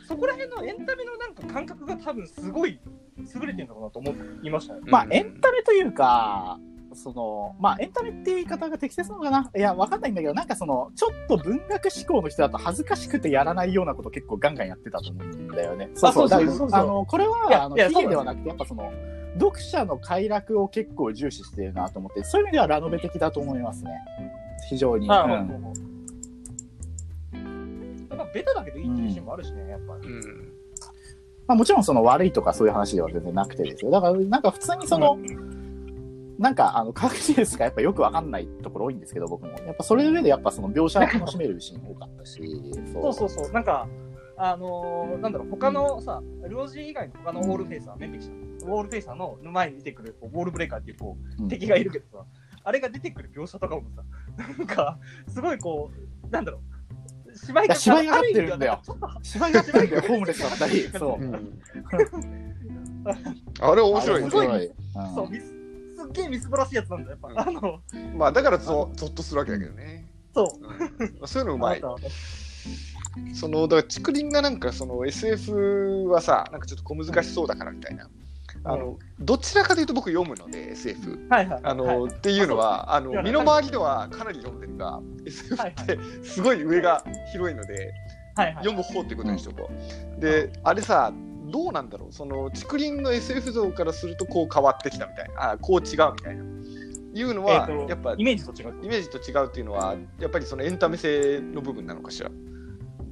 [0.06, 2.78] そこら辺のエンタメのなんか感覚が多分すごい
[3.16, 4.80] 優れてるのかなと思いましたね。
[4.86, 6.58] まあ、うんエンタメというか、
[6.94, 9.50] その、まあ、エンタメっていう言い方が適切なのかな？
[9.56, 15.90] いや、わかんないんだけど、なんかその、ちょっと文学思考の人だと恥ずかしくてやらないようなこと結構ガンガンやってたと思うんだよね。
[15.94, 16.28] そうそう。
[16.28, 18.92] そうそうそうそうあの、これは、あの、いやヒゲではなくて、やっぱその、
[19.34, 23.90] 読者の快楽を結構重視してるなと思って、そういう意味ではラノベ的だと思いますね。
[24.68, 25.10] 非常に。
[25.10, 25.74] ああ、うんもう
[28.16, 30.08] やっぱベタだけどいいっていうシーンもあるしね、やっぱり。
[30.08, 30.22] うん
[31.46, 33.90] まあ、もちろんその悪いとかそういう話では全然なくてですよ。
[33.90, 35.18] だからなんか普通にその、
[36.38, 39.52] なんかあの科学技術がやっぱよくわかんないところ多いんですけど僕も。
[39.52, 42.40] やっぱそれの上でやっぱその描写を楽しめるシーン多かったし。
[42.92, 43.88] そうそうそう、なんか、
[44.36, 52.24] あのーなんだろう、他のさ、ルオジー以外の他の Wallfacer、面壁者 Wallfacer の前に出てくるこう Wallbreaker っていうこううん敵がいるけどさ、
[52.64, 54.02] あれが出てくる描写とかもさ、
[54.36, 55.90] なんか、すごいこ
[56.26, 60.80] う、なんだろう、芝居いや芝居が合ってるんだよちょっと芝居があってるんだよ、ホームレスだったり。
[60.98, 61.26] そうう。
[61.26, 61.60] ん
[63.60, 64.70] あれ面白いねすごいい。
[65.14, 65.53] そう、ミスす
[66.04, 67.42] っげえみすぼらしいやつなんだよ、やっぱ。
[67.42, 67.80] あの、
[68.16, 70.08] まあだからゾゾッとするわけだけどね。
[70.34, 70.46] そう。
[71.22, 71.28] うん。
[71.28, 71.82] そういうのうまい。
[73.34, 78.08] そのだから竹林がなんかその SF はさなんかちょっと小難しそうだからみたいな。
[78.66, 81.60] あのどちらかというと僕読むので SF はいはい。
[81.62, 82.12] あの、はい。
[82.12, 87.92] っていうのはあの身の回りではかなり読んでるが SF はいってすごい上が広いので
[88.36, 88.54] はいはい。
[88.64, 89.70] 読む方ってことにしとこ
[90.18, 90.20] う。
[90.20, 91.12] であれさ
[91.44, 92.12] どうなんだろう？
[92.12, 95.52] その竹林の SF 像からするとこう変わってきたみたいな。
[95.52, 96.44] あこう違うみたいな。
[97.16, 98.74] いうのは、えーとやっぱイメージと違う。
[98.82, 102.30] イメージと違うっていうのはやっぱりそのエンタメ性の部分なのかしら？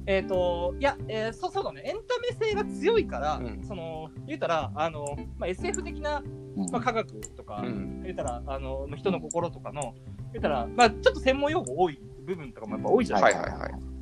[0.05, 3.63] えっ、と、いや、えーそうそうだね、エンタメ性が強いから、うん。
[3.65, 6.21] その、言うたら、あの、まあ、SF 的な、
[6.57, 6.69] うん。
[6.71, 8.01] まあ、科学とか、うん。
[8.03, 9.93] 言うたら、あの、人の心とかの、
[10.33, 13.51] 言うたら、まあ、ちょっと専門用語多い部分とかもやっぱ多いじゃないですか。
[13.51, 13.92] はいはいはい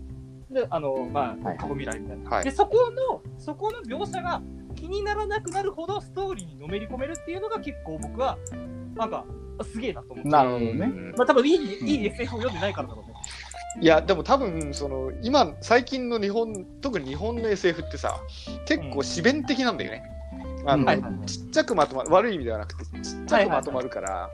[0.51, 2.29] で、あの、まあ、はいはい過去未来みたいな。
[2.29, 2.77] はいで、そこ
[3.09, 4.41] の、そこの描写が
[4.75, 8.37] 気にならなくなるほどストーリーにのめり込めるっていうのが結構僕は、
[8.95, 9.25] なんか、
[9.63, 10.29] すげえなと思って。
[10.29, 10.71] なるほどね。
[10.73, 13.13] うんまあ、多分いい、いい SF を読んでないからだろうね。
[13.79, 18.19] いやでも多分その今最近の日本特に日本の SF ってさ
[18.65, 20.03] 結構詩弁的なんだよね。
[20.65, 24.29] あのうんはいはいはいちっちゃくまとまる悪い意味ではなくてちっちゃくまとまるから、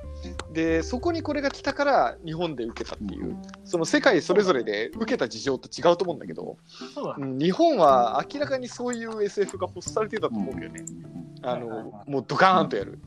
[0.51, 6.57] でそこにこれが来たから日本で受けたっていうその世界それぞれで受けた事情って違うと思うんだけど、
[6.93, 7.27] そうだね。
[7.31, 10.85] うん日本は明らかにそういう SF が欲されてたと思うけどね、
[11.43, 12.99] あのもうドカーンとやる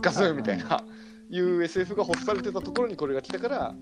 [0.00, 0.82] ガスンみたいな
[1.30, 3.74] いう SF が欲されてたところにこれが来たから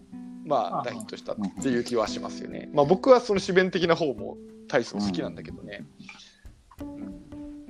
[0.44, 2.68] まああ大ヒットしたっていう気はしますよね。
[2.72, 4.36] まあ僕はその詩弁的な方も
[4.68, 5.86] 大層好きなんだけどね。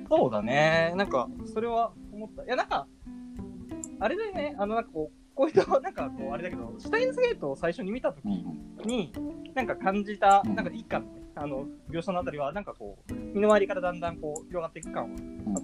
[0.09, 0.93] そうだね。
[0.95, 2.43] なんか、それは思った。
[2.43, 2.87] いや、なんか、
[3.99, 4.55] あれだよね。
[4.57, 9.11] あの、なんかこう、こういうと、なんかこう、あれだけど、シュタインズゲートを最初に見たときうんに、
[9.55, 15.09] なんか感じた、うんなんか一巻のね、あの、描写のあたりは、なんかこう、身の回りからだんだんこう、広がっていく感は、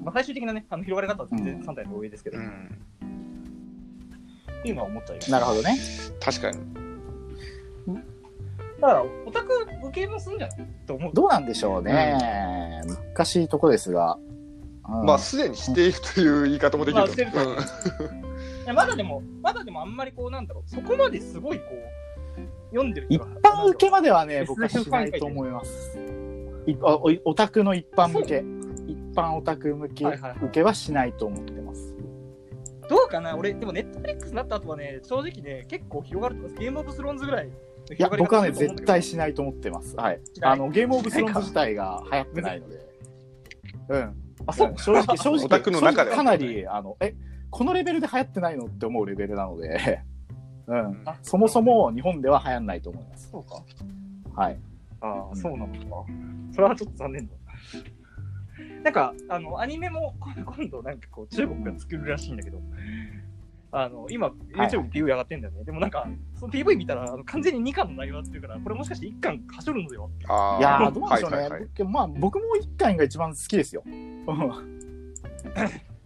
[0.04, 2.82] まあ、最終的なね、あの、広がり方は全然うん3体の上ですけど、っうん
[4.63, 5.26] ていうのは思ったよね。
[5.30, 5.78] なるほどね。
[6.19, 6.58] 確かに。
[8.82, 10.67] だから、オタク受けもすんじゃない？
[10.86, 11.13] と思う。
[11.13, 12.82] どうなんでしょうね。
[13.15, 14.17] 難しいとこですが。
[14.89, 17.56] うんまあすでにしているという言い方もできるとまあしてると思う
[18.65, 21.65] いやまだでも、まだでもあんまりこう、なんだろう、そこまですごいこ
[22.38, 25.99] う、読んでる一般受けまではね、僕はしないと思います。
[26.65, 28.43] いあおオタクの一般向け、
[28.88, 31.93] 一般オタク向けはいはいはい受けはしないと思ってます。
[32.89, 33.38] どうかな？
[33.38, 36.62] 俺、でもネットフリックスになった後はね、正直ね、結構広がると思います。
[36.62, 37.54] ゲームオブスローンズぐらいのい
[37.89, 39.95] や、広がり僕はね、方すると思うんだけど絶対しないと思ってます。
[39.95, 40.41] はいし。
[40.41, 40.51] ない？
[40.54, 42.80] あの、ゲームオブスローンズ自体が流行ってないので。
[43.89, 44.15] うん。
[44.47, 47.15] あ、そううん正直、正直、オタクの中では正直かなり、あの、え、
[47.50, 50.02] このレベルで流行ってないのって思うレベルなので、
[50.68, 51.02] うん。
[51.06, 53.30] あそもそも日本では流行んないと思います。
[53.30, 53.64] そうか。
[54.42, 54.60] はい。
[55.02, 56.06] ああ、そうなのか。
[56.52, 57.34] それはちょっと残念だ。
[58.84, 62.62] なんか、あの、アニメも今度なんかこう、中国が作るらしいんだけど、
[63.72, 65.64] あの、今、YouTube に PV 上がってんだよね。
[65.64, 70.10] でもなんか、その PV 見たら、あの完全に2巻の内容だっていうから、これもしかして1巻はしょるのよ。
[70.30, 71.38] あいやどうでしょうね。
[71.38, 73.84] はいはいはい僕まあ、僕も一巻が一番好きですよ。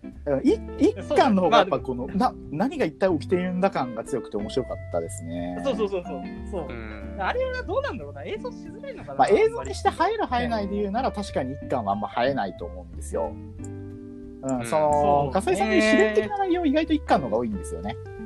[0.03, 5.61] うんい一巻の方がやっぱこの、な何が一体起きているんだ感が強くて面白かったですね。
[5.63, 6.21] そうそうそうそう。
[6.51, 6.73] そうう。
[6.73, 13.33] んあれはどうなんだろうな映像しづらいのかな、まあ、映像にしして映える映えないで言うなら確かに一巻はあんま映えないと思うんですよ。
[14.41, 17.95] うん、うんその、笠井さんの自然的な内容意外と一巻の方が多いんですよね。
[18.05, 18.19] うん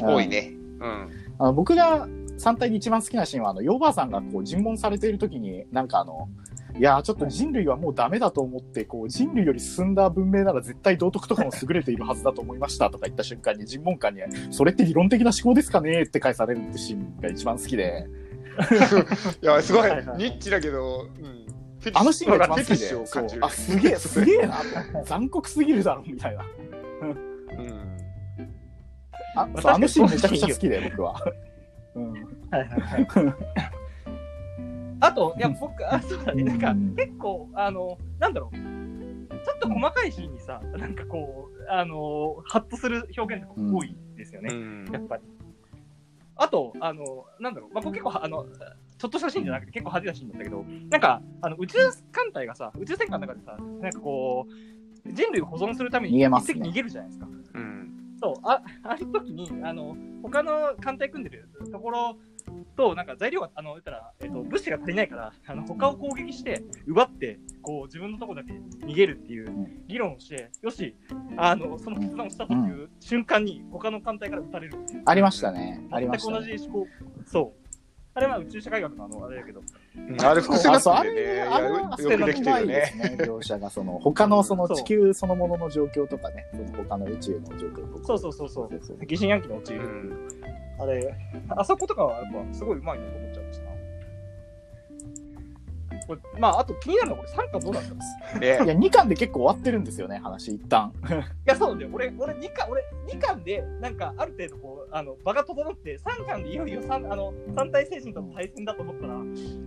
[0.00, 0.26] 多い。
[0.26, 0.52] ね。
[0.80, 1.10] うん。
[1.38, 6.28] あの僕が3体で一番好きなシーンは、あの、ヨーバーさんがこう尋問されている時に、なんかあの、
[6.82, 18.08] いやーちょっと人類はもうダメだと思って、こう、人類より進んだ文明なら絶対道徳とかも優れているはずだと思いましたとか言った瞬間に、尋問官に、それって理論的な思考ですかねって返されるってシーンが一番好きで、
[19.40, 21.46] いや、すごいはいはいはいニッチだけど、うん。
[21.94, 26.42] あのシーンが一番好きで、あ、すげえ、すげえなと、残酷すぎるだろ、みたいな。
[27.00, 27.16] うん。
[29.36, 31.14] あ、まあそうあのシーンめちゃくちゃ好きで、僕は。
[31.94, 32.12] うん。
[32.12, 33.81] はいはいはい。
[35.02, 44.88] あと、いや、僕、あ、そうだね、なんかう、ん結構、あの、なんだろう、ちょっと細かいシーンにさ、なんかこう、あの、ハッとする表現とか多いですよね、うん。
[44.92, 45.24] やっぱり。
[46.36, 48.46] あと、あの、なんだろう、まあ、僕結構、あの、
[48.96, 51.78] ちょっとしたシーンじゃなくて結構派手なシーンだったけど、なんか、あの、宇宙
[52.12, 54.46] 艦隊がさ、宇宙戦艦の中でさ、なんかこ
[55.04, 57.26] う、人類を保存するために一隻逃げるじゃないですか。
[57.54, 57.72] うん。
[58.20, 62.16] そう、あ、ある時に、あの、他の艦隊組んでるところ
[62.76, 68.52] と、なんか材料が、あの、言ったら、えっ、と、物資が足りないから、あの、他を攻撃して、奪って、こう、自分のとこだけ
[68.86, 70.96] 逃げるっていう議論をして、よし、
[71.36, 75.02] あの、その決断をしたという瞬間に、他の艦隊から撃たれるっていう。
[75.04, 75.86] ありましたね。
[75.90, 76.58] ありました、全く同ね。
[76.58, 76.88] じ思考。
[77.26, 77.62] そう。
[78.14, 79.60] あれは宇宙社会学のあの、あれだけど。
[79.60, 81.22] うんあれ複数になってあるんね。
[81.22, 82.64] いやあれはよくできてね。
[82.66, 83.70] ね、描写が。
[83.70, 88.06] その、他のその地球そのものの状況とかね、その他の宇宙の状況とか。
[88.06, 89.80] そうそうそうそうそうそう疑心暗鬼の落ちる。
[89.80, 90.41] うん。
[90.82, 91.14] あれ、
[91.48, 93.72] あそことかはやっぱすごいうまいなと思っちゃいましたな。
[96.06, 100.92] これまあ、あと気になるのはこれ3巻どうなったんですねいや、2巻で結構終わってるんですよね、話、一旦。
[101.08, 101.12] い
[101.44, 101.90] や、そうなんだよ。
[101.92, 109.14] 俺、俺2巻、俺2巻で、なんか、ある程度こう、あの、場が整って、3巻でいよいよ三あの、三体精神との対戦だと思ったら、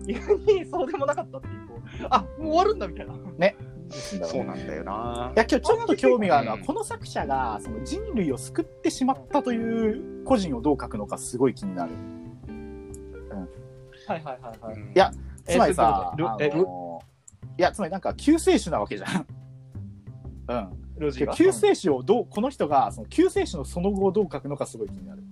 [0.08, 3.14] 意外にそうでもなかったっていう、こう、あ、もう終わるんだみたいな。
[3.38, 3.56] ね
[3.92, 5.32] そうなんだよな。
[5.36, 11.92] いや今日ちょっと興味があるのは、うんこの作者がその人類を救ってしまったという個人をどう書くのかすごい気になる。
[14.08, 14.76] はいはいはいはい。
[14.76, 15.12] うんいや
[15.46, 19.28] つまりさ、いやつまりなんか救世主なわけじゃん。
[20.50, 20.70] うん。
[20.98, 21.34] ロジが。
[21.34, 25.24] 救世主をどうこの人がその救世主のその後をどう書くのかすごい気になる。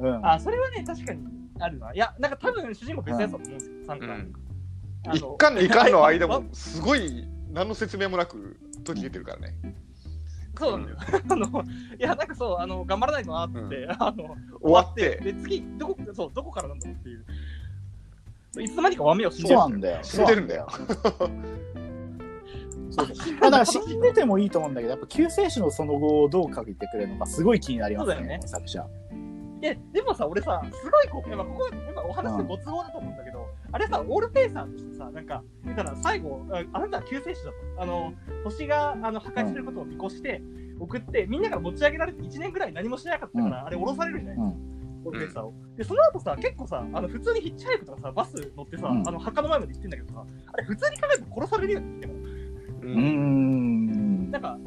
[0.00, 0.26] うん。
[0.26, 1.24] あ、それはね、確かに
[1.60, 1.92] あるな。
[1.92, 4.32] いや、なんか多分主人公別のやつだと思うんですよ、3巻。
[5.14, 9.54] 一巻の二巻の間わも、 すごい、何の説明もなく、時出てるからね。
[10.58, 10.98] そうなんだよ。
[11.30, 11.64] あの、
[11.98, 17.24] いや、なんかそう、あの、頑張らないとなって、うあの、終わって、で、次、どこ、そう、どこからなんだろうっていう。
[18.62, 19.98] いつの間にか和名を死んでるそうなんだよ。
[20.02, 20.68] 死んでるんだよ。
[22.90, 28.86] そうそうまあだから死んでてもいいと思うんだけど、やっぱ救世主のその後をどう書いてくれるのかすごい気になりますね、そうだよね作者。
[29.62, 33.35] いや、でもさ、俺さ、すごいこう、やっぱここ、今お話でご都合だと思うんだけど、
[33.76, 37.82] あれさ、オールフェイサーとしてさ、なんか、だから最後、ああなたは救世主だと。
[37.82, 40.40] あの、星があの破壊することを見越して、
[40.80, 45.52] 送って、みんなから持ち上げられて1年ぐらい何もしなかったから、あれ降ろされるじゃない、うんオールフェイサーを。
[45.76, 52.14] で、その後さ、結構さ、あの普通にヒッチハイクとかさ、バス乗ってさ、うんあの墓の前まで行ってんだけどさ、あれ普通に考えて殺されるように言っても。
[52.14, 54.30] ううーん。
[54.30, 54.58] なんか、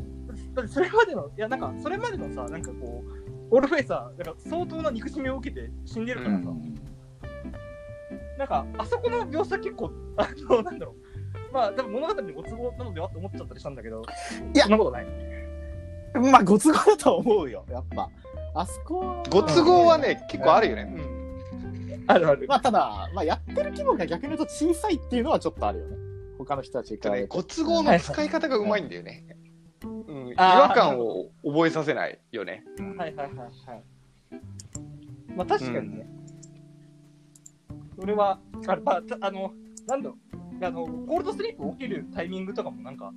[0.54, 6.54] だってそれまでの、いや、なんか、それまでのさ、なんかこう、オールフェイサー、なんか相当な憎しみを受けて死んでるからさ、
[8.40, 10.96] なんか、あそこの描写結構、あの、なんだろ
[11.52, 11.54] う。
[11.54, 14.02] まあ、多分物語にご都合なのではって思っちゃったりしたんだけど、
[14.56, 15.06] いやそんなことない。
[16.32, 18.10] まあ、ご都合だと思うよ、やっぱ。
[18.56, 20.84] あそこはご都合はね、結構あるようね。
[20.84, 22.04] ん。
[22.08, 22.48] あるある。
[22.48, 25.98] まあ、ただ、まあ、やってる規模が逆に言うと小さいっていうのはちょっっとあるよね。
[26.38, 27.28] 他の人たちに比べねて。
[27.28, 29.26] ご都合の使い方がうまいんだよね。
[29.84, 32.64] うん、違和感を覚えさせないよね。
[32.78, 33.84] うんはいはいはいはい。
[35.36, 36.19] まあ確かにね。
[38.00, 39.54] それは、あれまあ、の、
[39.88, 40.18] なんだろ
[40.62, 43.12] う、あの、ゴールドスリープ起きるタイミングとかもなんか、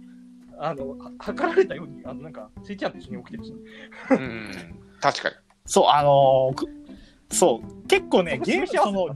[0.59, 3.55] あの、は測られたように、あの、なんか、スイちゃんと一緒に起きてるし、
[4.11, 4.51] うん、
[5.01, 5.35] 確かに。
[5.67, 6.67] そう、あのーく
[7.31, 9.09] そう、結構ね、ゲーム、その、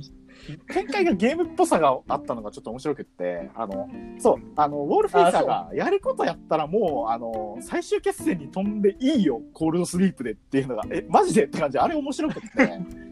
[0.72, 11.44] 展開がゲームっぽさがあったのがちょっと面白くって、あの、そう、あの、ウォールフェイサーがやることやったらもう、あの、最終決戦に飛んでいいよ、コールドスリープでっていうのが、え、マジで？
[11.46, 12.62] って感じ、あれ面白くって。
[12.62, 13.05] うん。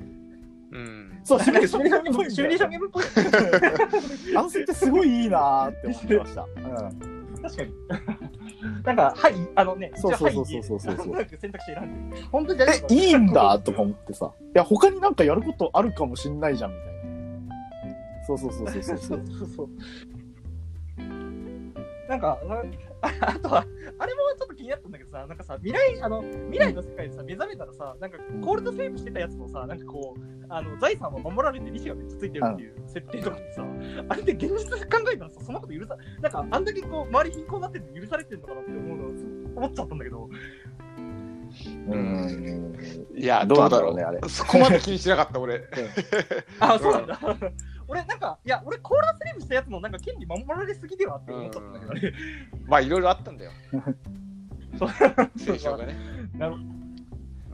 [1.24, 2.30] そう、シミュレっぽい。
[2.30, 4.32] 修理ュレっぽい。
[4.34, 6.42] 男性ってすごいいいなって思ってました。
[6.42, 6.46] う
[7.10, 7.72] ん確かに。
[8.84, 11.08] なんか、はい、あのね、そうそうそうそうそうそう。
[11.08, 12.22] なんと選択肢選んで。
[12.32, 14.32] 本当じえ、いいんだとか思ってさ。
[14.54, 18.26] いや、他になんかやることあるかもしんないじゃん、みたいな。
[18.26, 18.96] そうそうそうそうそう。
[18.98, 19.68] そうそうそう。
[22.08, 22.38] なんか、
[23.04, 23.66] あ あとは、
[23.98, 33.66] あれもちょっと気になったんだけどさ、なんかさ、未来、あの、未来の世界でさ、目覚めたらさ、なんか、コールドセーブしてたやつもさ、なんかこう、あの、財産を守られて利子がめっちゃついてるっていう設定とかってさ、
[34.08, 39.04] あれって現実で考えたらさ、そんなこと許さ、なんか、あんだけこう、周り貧困になってるの許されてるのかなって思うの
[39.56, 40.28] 思っちゃったんだけど、
[41.88, 42.74] うん。
[43.14, 44.20] いや、どうだろうね、あれ。
[44.28, 45.62] そこまで気にしなかった、俺。
[46.58, 47.20] あ、そうなんだ。
[47.88, 52.12] 俺、なんか、いや、俺、コーラースリーブしたやつも、なんか、権利守られすぎではって思ったんだけど、あれ。
[52.66, 53.50] まあ、いろいろあったんだよ。
[54.78, 55.94] そうね。
[56.36, 56.56] なる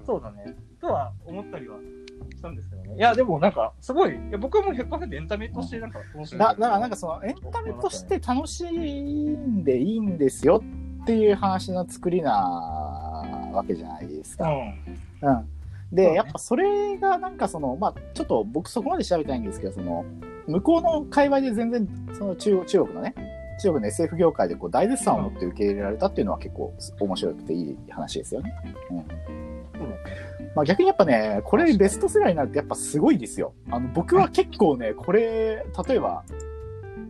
[0.07, 0.57] そうだね。
[0.81, 1.77] とは思ったりは
[2.35, 2.97] したんですけどね。
[2.97, 10.63] いや、でもなんか、すごい、いや僕はもう100%エンタメとしてなんか楽しんでだだからなんかそのエンタメとして楽しんでいいんですよ
[11.03, 14.49] っていう話の作りなわけじゃないですか。
[14.49, 15.29] うん。
[15.29, 15.49] うん。
[15.93, 20.05] で、ねやっぱそれがなんかその、まあちょっと僕そこまで調べてないんですけど、その、
[20.47, 23.15] 向こうの界隈で全然、その中国中国のね、
[23.61, 28.55] 中国の SF 業界でこう大絶賛を持って受け入れられたっていうのは結構面白くていい話ですよね。
[28.91, 28.99] うん。
[30.55, 33.55] まあ逆にやっぱね、これベストセラーになるってやっぱすごいですよ。
[33.71, 36.25] あの、僕は結構ね、これ、例えば、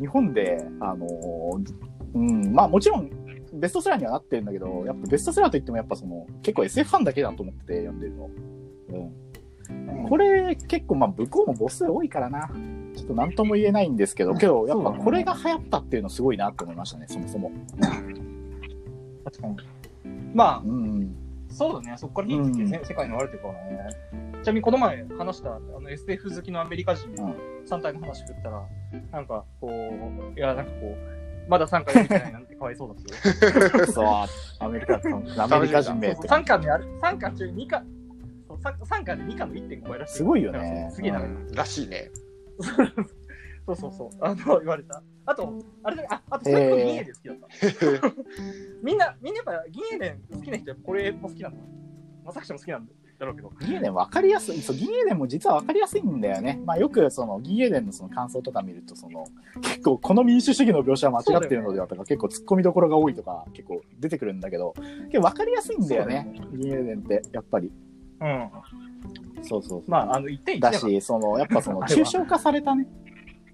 [0.01, 1.75] 日本で、あのー
[2.14, 3.11] うん、まあもちろん、
[3.53, 8.31] ベストセラーにはなってるんだけど、やっぱベストセラーといってもやっぱその、結構 SF ファンだけだと思って読んでるの。
[8.90, 10.09] うん。
[10.09, 12.50] これ結構まあ向こうも母数多いからな。
[12.96, 17.53] ちょっと何とも言えないんですけど、けどやっぱこれが流行ったっていうのすごいなって思いましたね、そもそも。
[19.24, 19.57] 確かに。
[20.35, 21.16] まうん。
[21.50, 21.96] あ、そうだね。
[21.96, 23.90] そこから火つけて、ね世界に流れてるからね。
[24.42, 27.16] ちなみにこの前話したあの SF 好きのアメリカ人うん
[27.66, 28.62] 3体の話振ったら、
[29.12, 33.87] なんかこう、いや、なんかこう、まだ3回見てないなんてかわいそうだって。
[33.92, 34.07] そう、
[34.59, 37.87] アメリカ、アメリカ人名って3巻である、3巻中2巻、
[38.51, 40.15] そう 3, 3巻で2巻の1.5倍らしい。
[40.15, 41.21] すごいよねすげえな。
[41.21, 42.11] うんらしいね。
[43.67, 44.11] そうそうそう。
[44.21, 45.03] あの、言われた。
[45.27, 48.15] あと、あれだね、あ、あと、最後銀英伝好きだった。
[48.83, 51.59] みんな、みんなやっぱ銀英伝好きな人はこれも好きなんだ。
[52.25, 52.93] まさくちゃんも好きなんだ。
[53.21, 53.53] だろうけど。
[53.61, 56.59] 銀英伝分かりやすい、そう、銀英伝も実は分かりやすいんだよね。
[56.65, 59.27] まあよくその銀英伝のその感想とか見ると、その
[59.63, 64.74] 結構この民主主義の描写は間違ってるのではとか、結構突っ込みどころが多いとか結構出てくるんだけど、
[65.11, 67.70] 結構分かりやすいんだよね、銀英伝って、やっぱり。
[68.21, 68.51] うん。
[69.43, 69.85] そうそうそう。
[69.87, 72.87] まあ、あの、一点だし、そのやっぱその抽象化されたね、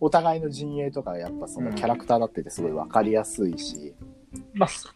[0.00, 3.94] お互いの陣営とかやっぱそのキャラクターだっててすごい分かりやすいし、
[4.54, 4.90] まあ、そ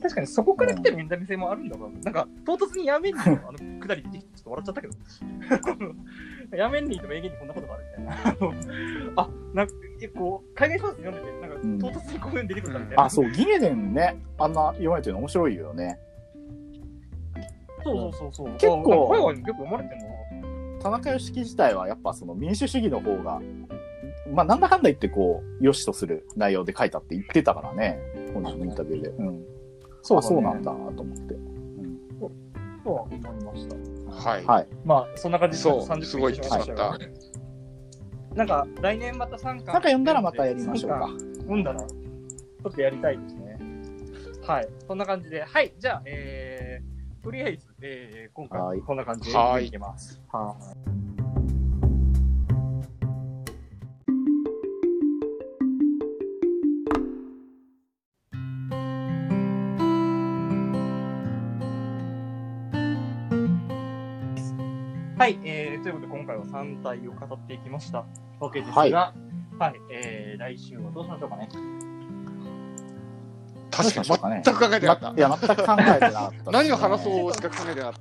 [0.00, 2.00] 確かにそこから来てるエンタメ性もあるんだろうな。
[2.00, 6.56] なんか、唐突にやめんにのあのくだりでちょっと笑っちゃったけど。
[6.56, 9.22] やめんにと名言にこんなことがあるみたいな。
[9.22, 13.04] あなんか、えこう、海外小説読んでて、なんか、うん唐突にこういうの出てくるんだみたいな。
[13.04, 15.98] あ、そう、銀英伝ね、あんな読まれてるの面白いよね。
[17.84, 18.52] そうそうそうそう。
[18.52, 23.40] 結構あ海外に結構読まれてんの田中義樹自体はやっぱその民主主義の方が、
[24.32, 27.98] まあなんだかんだ言ってこう、良しとする内容で書いたって言ってたからね、
[28.32, 29.08] 本人のインタビューで。
[29.10, 29.44] うん。
[30.02, 31.50] そう、だねそうなんだと思って。
[32.82, 34.30] とは思いました。
[34.30, 34.44] はい。
[34.44, 34.66] はい。
[34.84, 37.10] まあ、そんな感じでそう30分すごい以上話し言ってしまったよ
[38.34, 39.56] なんか、来年また3巻。
[39.56, 41.08] なんか読んだらまたやりましょうか。
[41.38, 43.58] 読んだら、ちょっとやりたいですね。
[44.42, 44.68] はい。
[44.86, 45.72] そんな感じで、はい。
[45.78, 48.80] じゃあ、えー、とりあえず、えー、今回、はい。
[48.80, 49.66] こんな感じではい。
[49.66, 50.20] いきます。
[50.32, 50.56] は
[65.18, 68.06] はい、えー、ということで今回は3体を語っていきました。
[68.40, 68.92] わけですが、はい。
[68.92, 69.14] はい、
[69.92, 71.50] えー、来週はどうしましょうかね。
[73.70, 75.12] 確かに全く考えてなかった。
[75.12, 78.00] まいや、全く考えてなかった、何を話そうしか考えてなかった。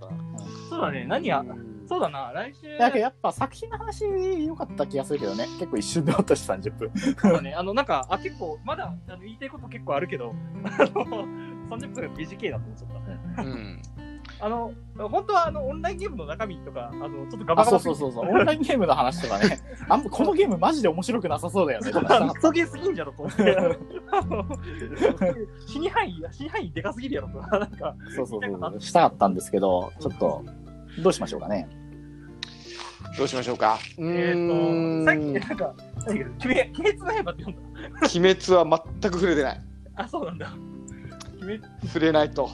[0.69, 1.43] そうだね、何や、
[1.87, 4.03] そうだな、来週、だけどやっぱ作品の話
[4.45, 5.45] 良かった気がするけどね。
[5.59, 6.91] 結構一瞬で終わったし30分。
[7.19, 11.25] そうだね、あの、なんか、あ、結構、まだあの言いたいこと結構あるけど、あの、
[11.77, 13.41] 30分短いなと思っちゃった。
[13.43, 13.81] うん。
[14.41, 18.29] あの、本当はあの、オンラインゲームの中身とか、あの、ちょっとガバあ、ガバそうそうそうそう。
[18.29, 19.59] オンラインゲームの話とかね。
[19.89, 21.91] あんまこのゲームマジで面白くなさそうだよね。
[21.91, 23.57] クソゲーすぎんじゃろと思って。
[25.67, 28.81] 死に範囲、死に範囲でかすぎるやろとか、なんか、たそうそうそう。
[28.81, 30.43] したかったんですけど、ちょっと、
[31.03, 31.67] どうしましょうかね。
[33.17, 33.77] どうしましょうか。
[33.97, 35.73] うえっ、と、さっき、なんか、
[36.07, 37.55] 鬼滅の刃って読ん
[37.93, 38.07] だ？
[38.15, 39.61] 鬼滅は全く触れてない。
[39.95, 40.53] あ、そうなんだ。
[41.41, 42.49] 鬼滅触れないと。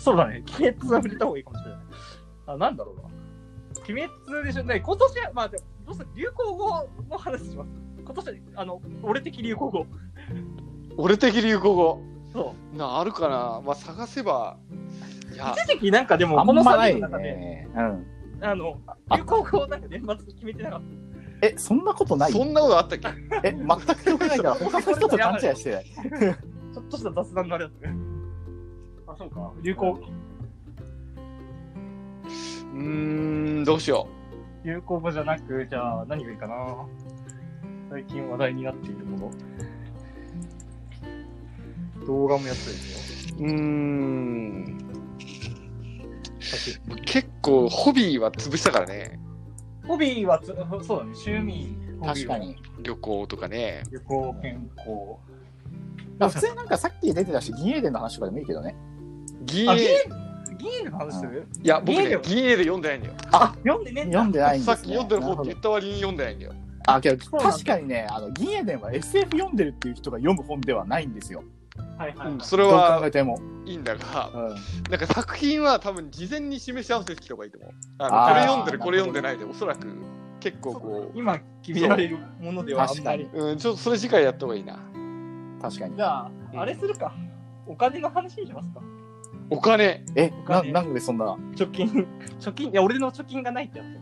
[0.00, 0.42] そうだね。
[0.58, 1.80] 鬼滅は触れた方がいいかもしれない。
[2.46, 3.02] あ、なんだろうな。
[3.88, 4.64] 鬼滅でしょ。
[4.64, 6.08] ね、今年は、まあ、でもどうする？
[6.16, 7.70] 流行語の話します。
[8.04, 9.86] 今年は、あの、俺的流行語。
[10.96, 12.00] 俺的流行語？
[12.32, 14.56] そな、あるかなまあ、探せば。
[15.32, 17.68] いや、一時期なんかでも、あんこの3まない人の中で、ね。
[17.74, 18.06] うん。
[18.42, 18.78] あの、
[19.16, 20.80] 流行語をなんか年末決めてなかっ
[21.42, 22.32] え、そんなことない？
[22.32, 23.08] そんなことあったっけ？
[23.44, 25.84] え、全く記憶ないから、他の人と勘違いしてない。
[25.84, 26.02] た。
[26.74, 27.94] ちょっとした雑談のあれだったね。
[29.10, 29.52] あ、そうか。
[29.62, 29.92] 流行、
[32.72, 34.06] うーん、どうしよ
[34.64, 36.86] 流行語じゃなく、じゃあ何がいいかな。
[37.90, 39.30] 最近話題になっているもの。
[42.06, 43.36] 動画もやってるんですよ。
[43.40, 43.42] う。
[43.42, 44.78] うーん。
[47.04, 49.18] 結構、ホビーは潰したからね。
[49.86, 52.56] ホビーはつ、そうだね、趣味、ホビーは確かに。
[52.82, 53.82] 旅行とかね。
[53.90, 54.88] 旅行、健康。
[56.18, 58.76] まあ普通になんかさっき出てたし、銀英伝の話とかでもいいけどね。
[59.40, 59.66] あ、ギー
[60.58, 61.46] ギールの話する？
[61.62, 63.14] いや、僕ね銀エ、銀エで読んでないんだよ。
[63.32, 64.74] あ、読んでねえんだ読んでないんです、ね。
[64.76, 66.52] さっき読んでる方って言なった割に読んでないんだよ。
[66.86, 71.42] あ、けど確かにね、あの、銀英伝は SF 読んでるっていう人が読む本ではないんですよ。
[71.98, 73.38] はいはい、うん、それどう考はえても。
[73.66, 74.54] いいんだが、うん。
[74.90, 77.70] なんか作品は多分事前に示し合わせてきた方がいいと思う。
[77.98, 79.86] あのあーこれ読んでる、これ読んでないで、おそらく
[80.40, 83.28] 結構こ今決められるものではあんまり。
[83.32, 84.78] う、うん、ちょっとそれ次回やった方がいいな。
[85.60, 86.02] 確かにじ。
[86.02, 87.14] ゃあ、うんあれするか。
[87.66, 88.80] お金の話にしますか。
[89.50, 91.36] お金、え、な金なんでそんな。
[91.56, 92.06] 貯金、
[92.38, 94.00] 貯金、いや、俺の貯金がないってやつ。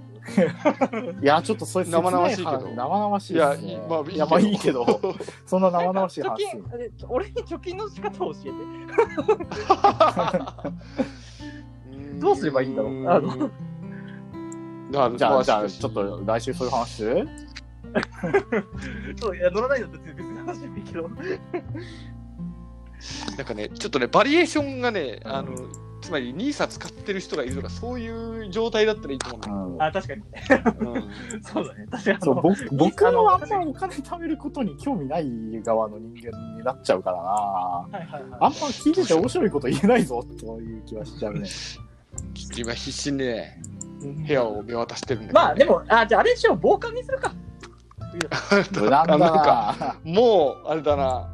[1.22, 3.72] いや、ちょっとそれ切ない生々しいけど話生々しいいや、ですね。
[3.72, 5.00] いまあいや、まあいいけど、
[5.46, 6.36] そんな生々しい貯話。
[6.50, 8.50] 金、え俺に貯金の仕方を教えて。
[12.20, 13.48] どうすればいいんだろうあの
[14.90, 15.10] じゃあ、
[15.44, 17.28] じゃあ、ちょっと来週そういう話する？
[19.16, 21.08] そう、いや、乗らないんだったら別に話でもいいけど。
[23.36, 25.54] なんかね、ちょっとね、バリエーションがね、あの、
[26.00, 28.08] つまり NISA 使ってる人がいるとか、そうい
[28.48, 30.22] う状態だったらいいと思うんだあ、確かに。
[31.42, 31.86] そうだね。
[31.90, 35.26] 確かに僕僕あのもあんまお金貯めることに興味ない
[35.64, 37.22] 側の人間になっちゃうからな。
[37.22, 38.22] はいはいはい。
[38.22, 41.48] あんま聞いてて面白いこと言えないぞという気はしちゃうね。
[42.56, 43.60] 今必死にね、
[44.02, 47.32] うん部屋を見渡してるんだけど、まあ、でも、あ、じゃああれにしよう、防寒にするか。
[48.72, 50.12] 無難だあなんかな。
[50.12, 51.28] もう、あれだな、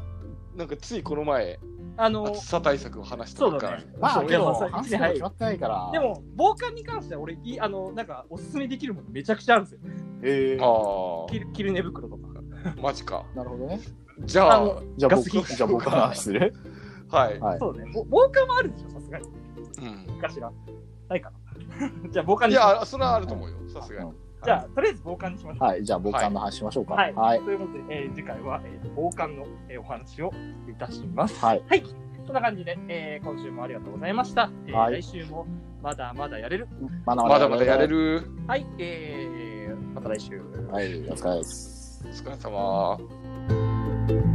[0.56, 1.58] なんかついこの前、
[1.96, 3.86] あの、暑さ対策を話してるからそうだね。
[4.00, 5.90] まあ、でも、話すの決まってないから。
[5.92, 9.80] で、も、防寒に関しては俺、いあの、なんか、おすすめできるものめちゃくちゃあるんですよ。
[10.22, 12.40] えー、あ着る着る寝袋とか。
[12.64, 13.24] あ、マジか。
[13.34, 13.80] なるほどね。
[14.20, 16.54] じゃあ、あのじゃあ僕、じゃあ僕の話する
[17.08, 17.38] はい。
[17.40, 17.58] はい。
[17.58, 17.90] そうだね。
[17.92, 19.28] ぼ防寒もあるでしょ、さすがに。
[19.82, 20.50] うんかしら。
[21.08, 21.38] ないかな。
[22.10, 24.12] じゃあ、防寒いや、それはあると思うよ、さすがに。
[24.44, 25.64] じゃあ、とりあえず防寒にしましょう。
[25.68, 26.94] はい、じゃあ僕の話しましょうか。
[26.94, 27.14] はい。
[27.14, 27.40] はい。
[27.40, 30.30] ということで、えー次回は、えー防寒の、えーお話を
[30.68, 31.44] いたします。
[31.44, 31.62] はい。
[31.68, 31.82] はい。
[32.26, 34.50] そんな感じで、えー今週もありがとうございました。
[34.66, 35.46] えーはい来週も
[35.82, 36.68] まだまだやれる。
[37.04, 37.86] まだまだまだやれ。
[37.88, 38.22] る。
[38.46, 38.66] はい。
[38.78, 40.38] えーまた来週。
[40.70, 42.04] はい、お疲れです。
[42.06, 44.33] お疲れ様。